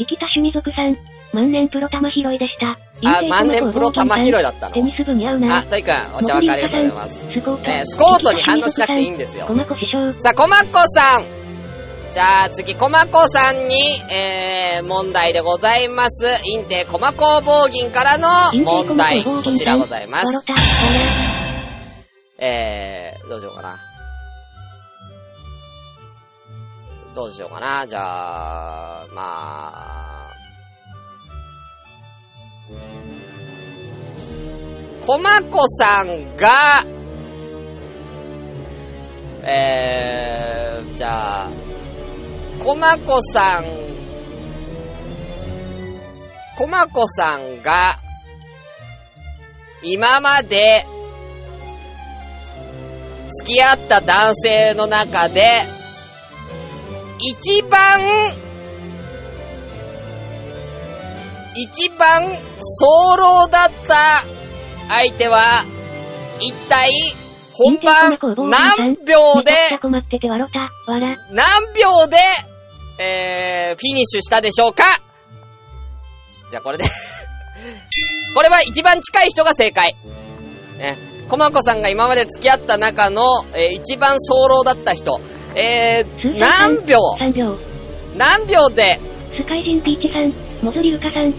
[0.00, 0.96] 聞きた趣味族さん。
[1.34, 2.78] 万年プロ玉拾いでした。
[3.04, 4.82] あ、万年プロ玉拾いだったのテ。
[4.82, 5.58] ニス部に合うな。
[5.58, 7.28] あ、トイくん、お茶分かありがとうございます。
[7.32, 7.70] スコート。
[7.70, 9.54] えースコートに反応しなくていいんですよコ。
[9.54, 10.12] マコ師匠。
[10.20, 11.42] さあ、コマッコさん。
[12.12, 13.74] じゃあ次、コマコさんに、
[14.12, 16.42] えー、問題でございます。
[16.44, 18.28] インテコマ工房銀からの
[18.62, 19.24] 問題。
[19.24, 20.26] こちらございます
[22.38, 23.91] えー、どうしようかな。
[27.14, 27.86] どうしようかな。
[27.86, 30.12] じゃあ、まあ、
[35.04, 36.86] コマコさんが、
[39.44, 41.50] えー、じゃあ、
[42.60, 43.64] コマコさん、
[46.56, 47.98] コマコさんが、
[49.82, 50.86] 今まで、
[53.40, 55.81] 付き合った男性の中で、
[57.24, 58.00] 一番、
[61.54, 63.94] 一番、早漏だった
[64.88, 65.64] 相手は、
[66.40, 66.90] 一体、
[67.52, 68.18] 本番、
[68.76, 69.52] 何秒で、
[71.30, 72.16] 何秒で、
[72.98, 74.84] えー、フィニッシュしたでしょうか？
[76.50, 76.84] じゃあこれで
[78.34, 79.96] これは一番近い人が正解。
[80.78, 80.98] ね。
[81.28, 83.22] コマコさんが今まで付き合った中の、
[83.54, 85.20] えー一番早漏だった人。
[85.56, 87.56] えー、何秒 ?3 秒。
[88.16, 89.00] 何秒で、
[89.30, 90.32] スカイジンピーチさん、
[90.64, 91.32] モズリルカさん、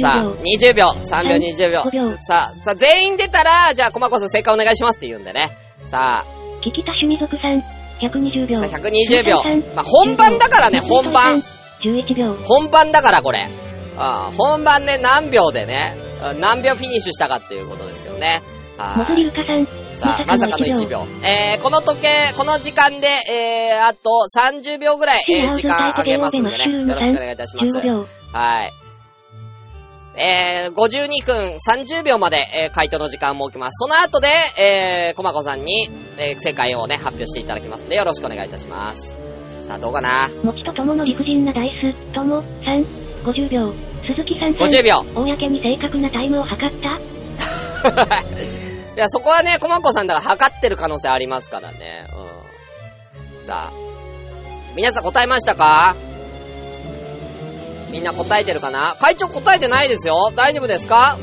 [0.00, 0.74] さあ20、秒。
[0.74, 2.16] 20秒、3秒、20秒5秒。
[2.18, 5.56] さあ、さあ、全員出たら、じゃあ、コマコさん正解お願いしますって言うんでね。
[5.86, 6.26] さあ、
[6.62, 7.62] キキタ趣味族さん、
[8.00, 8.60] 120秒。
[8.68, 9.36] さあ120秒
[9.74, 11.42] まあ本番だからね10秒本番。
[11.82, 12.34] 11秒。
[12.44, 13.48] 本番だからこれ。
[13.96, 18.42] ああ本番で何秒でね、あ何秒フィニッシュしたかっていうことですよね。
[18.76, 19.66] さん、い。
[19.96, 21.06] さあ、まさかの1秒。
[21.22, 26.70] えー、この時計、この時間で、えー、あと30秒ぐらい、えー、時間あげますんでね。
[26.70, 27.82] よろしくお願いいたします15。
[27.82, 28.06] 秒。
[28.32, 28.72] はい。
[30.18, 33.84] えー、52分30秒まで、えー、回答の時間を設けます。
[33.84, 39.16] その後で、えー、コマコさんに、えー、正解をね、発表していただきますんで、よろしくお願いいたします。
[39.60, 40.30] さあ、どうかな？
[40.42, 43.74] もちとともの理不尽なダイス、とも、3、50秒。
[44.06, 45.04] 鈴木さんさん、?50 秒。
[45.14, 47.15] 公に正確なタイムを測った
[48.96, 52.06] いや、そこはね、コマコさんだから測ってる可能性ありますからね。
[53.40, 53.46] うん。
[53.46, 53.72] さあ。
[54.74, 55.96] 皆さん答えましたか？
[57.90, 58.96] みんな答えてるかな？
[59.00, 61.18] 会長答えてないですよ大丈夫ですか？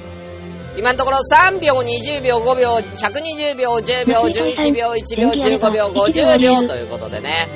[0.75, 7.47] 今のところ3秒、20秒、5秒、120秒、10秒、11秒、1秒、15秒、50秒ということでね。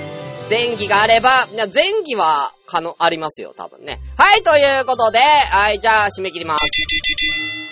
[0.47, 1.29] 前儀があれば、
[1.73, 3.99] 前儀は、可能、ありますよ、多分ね。
[4.17, 6.65] はい、ということで、はい、じゃあ、締め切ります。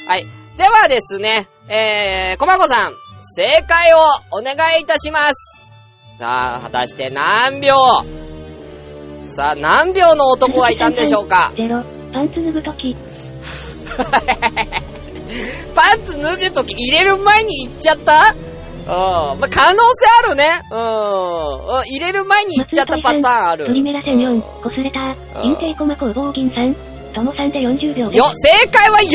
[0.07, 0.27] はい。
[0.57, 2.93] ではですね、えー、コマコさん、
[3.35, 3.97] 正解を
[4.31, 5.73] お願いいたします。
[6.19, 7.73] さあ、果たして何秒？
[9.25, 11.51] さあ、何秒の男がいたんでしょうか？
[11.57, 11.83] ゼロ。
[12.13, 12.95] パンツ脱ぐとき、
[15.75, 18.33] パンツ脱ぐとき入れる前に行っちゃった？
[18.33, 18.35] う
[19.35, 19.37] ん。
[19.39, 19.83] まあ、可能性
[20.23, 20.45] あるね。
[20.71, 20.77] うん。
[20.77, 20.81] う
[21.81, 23.65] ん入れる前に行っちゃったパターンある。
[23.65, 24.99] トリメラセン4うん、コスレタ
[25.39, 26.73] うんー、インテイコマ工房銀さん、
[27.15, 28.07] ともさんで40秒。
[28.11, 29.07] よ、正解は40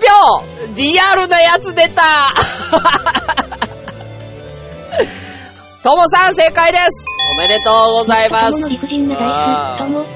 [0.00, 0.74] 秒。
[0.74, 2.32] リアルなやつ出た。
[5.82, 7.04] ともさん正解です。
[7.38, 8.50] おめでとうございます。
[8.50, 9.28] ともの理不尽なダイ
[9.76, 10.06] ス、とも、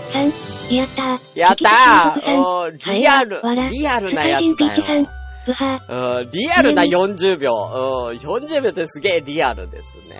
[0.70, 1.38] 3、やったー。
[1.38, 2.22] やったー。
[2.22, 5.06] ーおーリアル、リアルなやつだよ。
[5.88, 7.52] うん、リアルな40秒。
[7.52, 10.16] うん、40秒ってすげえリアルですね。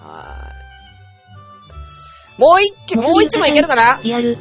[0.00, 2.40] はい。
[2.40, 4.00] もう一曲、もう一問いけるかな？
[4.02, 4.36] リアル、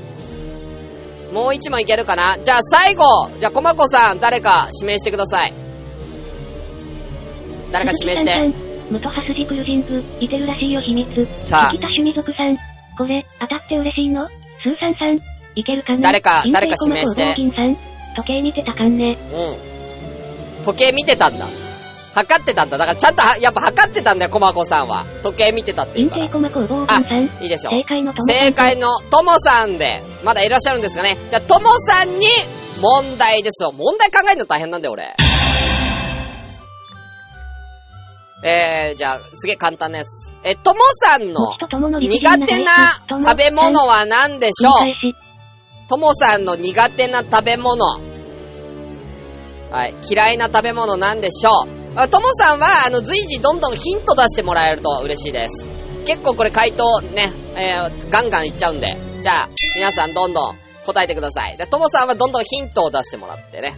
[1.33, 2.37] もう一問いけるかな？
[2.41, 3.03] じゃあ最後
[3.39, 5.53] じゃあコマコさん、誰か指名してください。
[7.71, 8.29] 誰か指名して。
[10.19, 11.09] いてるらしいよ秘密。
[11.49, 12.57] さあさん、
[12.95, 14.29] これ、当たって嬉しいの？
[14.61, 15.17] スーさんさん、
[15.55, 16.01] いけるかな？
[16.01, 17.23] 誰か誰か指名して
[17.55, 17.75] さん、
[18.15, 19.17] 時計見てたかんね。
[19.33, 20.63] うん。
[20.63, 21.47] 時計見てたんだ。
[22.13, 22.77] 測ってたんだ。
[22.77, 25.05] だからちゃんとは、やっぱ測ってたんだよ、コマコさんは。
[25.23, 26.29] 時計見てたっていうから。
[26.29, 27.71] コマ工房銀さん、いいですよ。
[27.71, 31.17] 正解のともさん正解のともさんで、まだいらっしゃるんですかね。
[31.29, 32.27] じゃあ、ともさんに
[32.81, 33.71] 問題ですよ。
[33.71, 35.15] 問題考えるの大変なんだよ、俺。
[38.45, 40.35] えー、じゃあ、すげえ簡単なやつ。
[40.43, 41.53] え、ともさんの
[41.99, 42.71] 苦手な
[43.23, 44.73] 食べ物は何でしょう？
[45.87, 47.85] ともさんの苦手な食べ物。
[49.71, 49.95] はい。
[50.09, 51.82] 嫌いな食べ物なんでしょう？
[51.95, 55.67] あともさんは、あの、随時どんどんヒント出してもらえると嬉しいです。
[56.05, 58.97] 結構これ回答ね、えー、ガンガンいっちゃうんで。
[59.21, 61.57] じゃあ、皆さんどんどん答えてください。
[61.57, 63.73] で、ともさんはどんどんヒントを出してもらってね。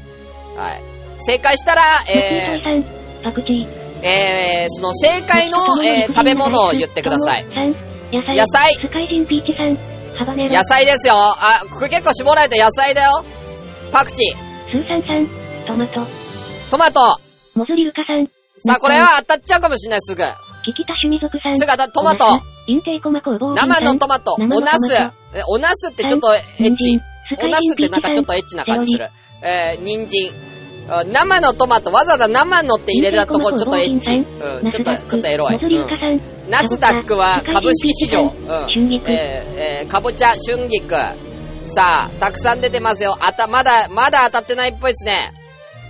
[0.56, 0.82] はい。
[1.20, 2.90] 正解したら、え松井さ
[3.20, 3.86] ん、パクチー。
[4.02, 7.46] ー、えー、その正解の、えー、食べ物を言ってください。
[7.46, 8.38] 野菜。
[8.38, 9.96] 野菜スカイジンピーチさん。
[10.48, 11.16] 野菜ですよ。
[11.16, 13.26] あ、これ結構絞られた野菜だよ。
[13.92, 15.28] パクチー、スーさんさん、
[15.66, 16.08] トマト。
[16.72, 17.25] トマト。
[17.56, 18.28] モズリルカさん。
[18.68, 20.22] さあ、これは当たっちゃうかもしれない、すぐ。
[20.66, 21.58] キキタ趣味族さん。
[21.58, 22.26] すぐ当たトマト
[22.68, 25.12] インテイコマ生のトマト、おナス
[25.48, 27.00] おナスってちょっとエッチ
[27.42, 27.90] おナスって。
[27.90, 29.10] なんかちょっとエッチな感じする。
[29.42, 30.32] えー、人参。
[30.88, 34.14] あ生のトマト、わざわざ生のって入れるとこちょっとエッチ。
[34.16, 35.58] うん、ちょっと、ちょっとエロい。
[36.50, 38.24] ナスダックは株式市場。
[38.24, 38.32] うん。
[38.32, 40.96] えー、えー、かぼちゃ、春菊。
[41.68, 43.16] さあ、たくさん出てますよ。
[43.20, 45.45] あた、まだ、まだ当たってないっぽいですね。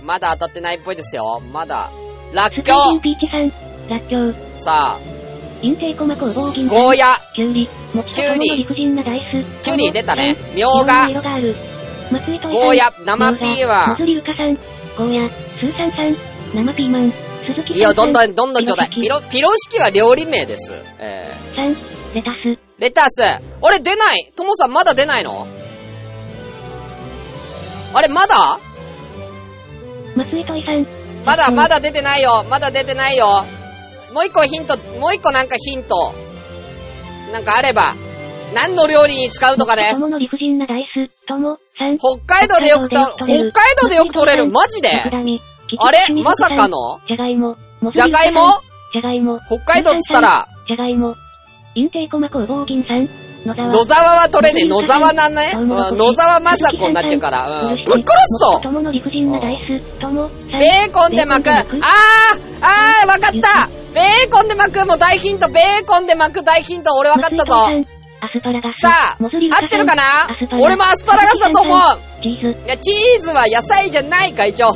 [0.06, 1.42] まだ当たってないっぽいですよ。
[1.52, 1.90] まだ。
[2.32, 3.50] らっきスカイジンょピーチさん。
[3.90, 4.28] ラッキョウ。
[4.28, 4.34] う。
[4.60, 5.00] さあ、
[6.68, 7.68] ゴーヤ、キュウリ。
[7.92, 9.20] もちとともの理不尽なダイ
[9.60, 9.64] ス。
[9.64, 11.08] キュウリ出たねみょうが。
[11.08, 14.54] ゴーヤ、生ピーモマズリウカさん。
[14.96, 15.28] ゴーヤ。
[15.28, 16.16] スーさん。
[16.54, 17.12] 生ピーマン。
[17.44, 17.74] 鈴木さん。
[17.74, 17.76] ン。
[17.76, 18.90] いいよ、どんどん、どんどんちょうだい。
[18.90, 20.72] ピピロロ、ピロ式は料理名です。
[21.00, 21.74] えさん。
[22.14, 22.46] レタス。
[22.46, 23.22] ー、レタス。
[23.60, 25.48] 俺出ないともさんまだ出ないの？
[27.92, 28.60] あれ、まだ？
[30.16, 30.86] 松井といさん。
[31.24, 32.44] まだ、うんまだ出てないよ。
[32.48, 33.44] まだ出てないよ。
[34.14, 36.14] もう一個ヒント、もう一個なんかヒント。
[37.32, 37.94] なんかあれば。
[38.54, 41.10] 何の料理に使うとかねの理不尽なダイス。
[41.28, 41.58] とも。
[41.78, 41.98] さん。
[41.98, 43.52] 北海道でよくた、北海
[43.82, 44.48] 道でよく取れる。
[44.50, 44.88] マジで？
[44.88, 45.10] あ
[45.90, 45.98] れ？
[46.22, 46.98] まさかの？
[47.06, 47.56] じゃがいも。
[47.92, 48.48] じゃがいも
[48.92, 49.40] じゃがいも。
[49.46, 51.14] 北海道っつったら、じゃがいも。
[51.74, 53.25] インテイコマ工房銀さん。
[53.44, 54.22] 野沢。
[54.22, 54.64] は取れねえ。
[54.64, 55.52] 野沢なんね。
[55.54, 57.68] 野沢まさこになっちゃうから。
[57.70, 57.84] うん。
[57.84, 61.50] ぶっ殺すぞベーコンで巻く。
[61.50, 61.64] あー
[62.60, 67.66] あーわかったベーコンで巻くもう大ヒントベーコンで巻く大ヒント俺わかったぞ
[68.18, 68.80] アスパラガス。
[68.80, 69.30] さあ合っ
[69.70, 70.02] てるかな？
[70.60, 71.78] 俺もアスパラガスだと思う
[72.22, 72.58] チーズ。
[72.66, 74.72] いや、チーズは野菜じゃないか、一応。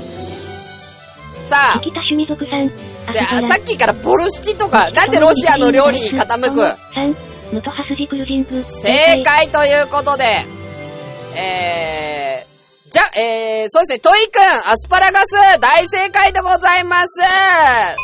[1.49, 1.81] さあ、
[3.43, 6.61] さっきからボルシチとか、なんでロシアの料理に傾く？
[7.53, 8.65] ムトハスジクルジング。
[8.65, 10.25] 正解ということで、
[11.37, 14.41] えー、じゃ、えー、そうですね、トイくん、
[14.71, 17.21] アスパラガス、大正解でございます。
[17.21, 17.95] まあ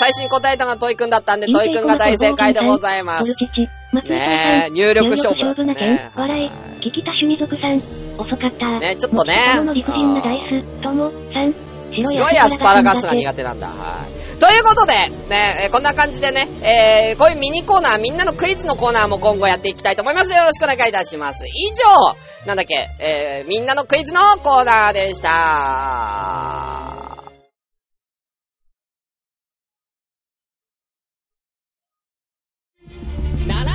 [0.00, 3.24] 最初に答えたのがトイくんだったんで、トイくんが大正解でございます
[3.92, 5.40] ねえ、入力勝負。
[5.40, 6.10] 入力勝負な件ね。
[6.14, 6.50] 笑い。
[6.80, 7.76] 聞きた趣味族さん。
[8.18, 8.78] 遅かった。
[8.78, 10.82] ねちょっとねの理不尽なダイス。
[10.82, 11.10] とも。
[11.32, 11.69] さん。
[11.96, 13.68] 白いアスパラガスが苦手なんだ。
[13.68, 14.38] はい。
[14.38, 14.94] ということで、
[15.28, 20.36] ね、えーこんな感じでね、えー、こういうミニコーナー、みんなのクイズのコーナーも今後やっていきたいと思います。
[20.36, 21.46] よろしくお願いいたします。
[21.46, 26.90] 以上、なんだっけ、えー、みんなのクイズのコーナーでした。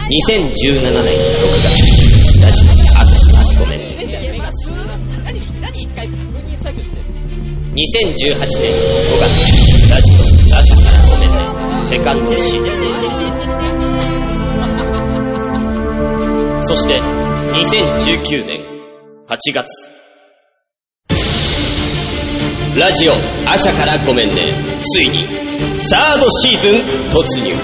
[0.07, 2.69] 2017年6月、ラジオ
[3.01, 3.94] 朝からごめ
[7.75, 7.83] 2018
[8.61, 9.35] 年5月、
[9.89, 10.19] ラジオ
[10.55, 11.35] 朝からごめんね。
[11.85, 12.71] セカンドシーズ。
[16.67, 18.63] そして、2019年
[19.27, 19.67] 8月、
[22.77, 23.13] ラジオ
[23.45, 24.79] 朝からごめんね。
[24.81, 25.27] ついに、
[25.81, 26.75] サードシーズン
[27.09, 27.57] 突入。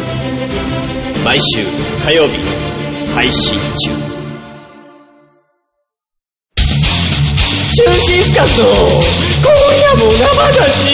[1.24, 1.64] 毎週
[2.04, 2.38] 火曜日
[3.14, 4.01] 配信中
[7.74, 8.74] 中心スカスの今
[9.78, 10.90] 夜も生だし。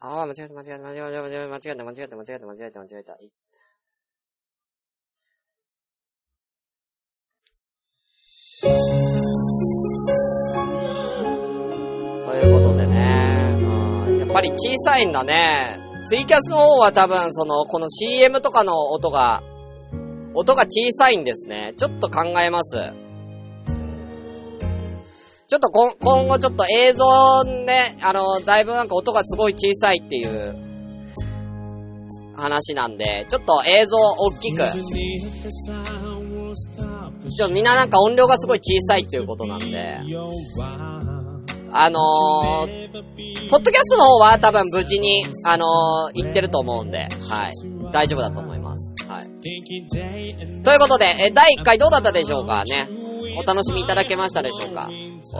[0.00, 3.16] ああ、間違えた、間違えた、間違えた、間違えた、間違えた、間違えた、間違えた、間違えた、
[12.24, 15.78] ということでね、うん、やっぱり小さいんだね。
[16.06, 19.42] ツイキャスの方は多分、その、この CM とかの音が、
[20.34, 21.74] 音が小さいんですね。
[21.76, 22.92] ちょっと考えます。
[25.48, 30.54] ちょっとこ今後ちょっと映像ね、あの、だいぶなんか音がすごい小さいっていう
[32.36, 34.62] 話なんで、ちょっと映像大きく。
[37.30, 40.00] ちょ、みんななんか音量がすごい小さいっていうことなんで、
[41.72, 47.52] あのー、ポッドキャストの方は多分無事に、あのー、行ってると思うんで、はい。
[47.92, 48.94] 大丈夫だと思います。
[50.64, 52.64] ということで、え、第1回どうだったでしょうか？
[52.64, 52.88] ね。
[53.36, 54.90] お楽しみいただけましたでしょうか？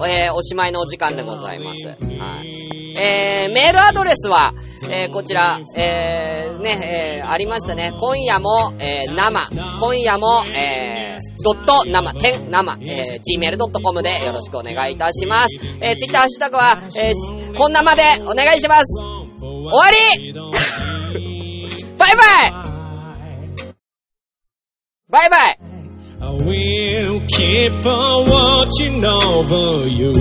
[0.09, 1.89] えー、おしまいのお時間でございます。
[1.89, 2.97] はい。
[3.01, 4.53] えー、メールアドレスは、
[4.91, 7.93] えー、こちら、えー、ね、えー、ありましたね。
[7.99, 9.49] 今夜も、えー、生。
[9.81, 15.49] 今夜も、えー、ドット生、点生、えー、gmail.com でよろしくお願いいたします。
[15.81, 18.85] えー、ツイッターハッシュタグは、えー、こんなまでお願いします。
[19.41, 20.33] 終わり
[21.99, 22.68] バイバイ
[25.11, 25.57] Bye bye.
[26.21, 30.13] I will keep on watching over you,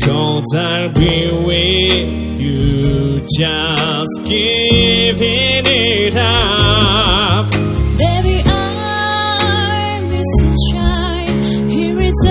[0.00, 7.50] cause I'll be with you, just giving it up.
[7.96, 10.54] Baby, I'm Mr.
[10.72, 12.26] Child, here is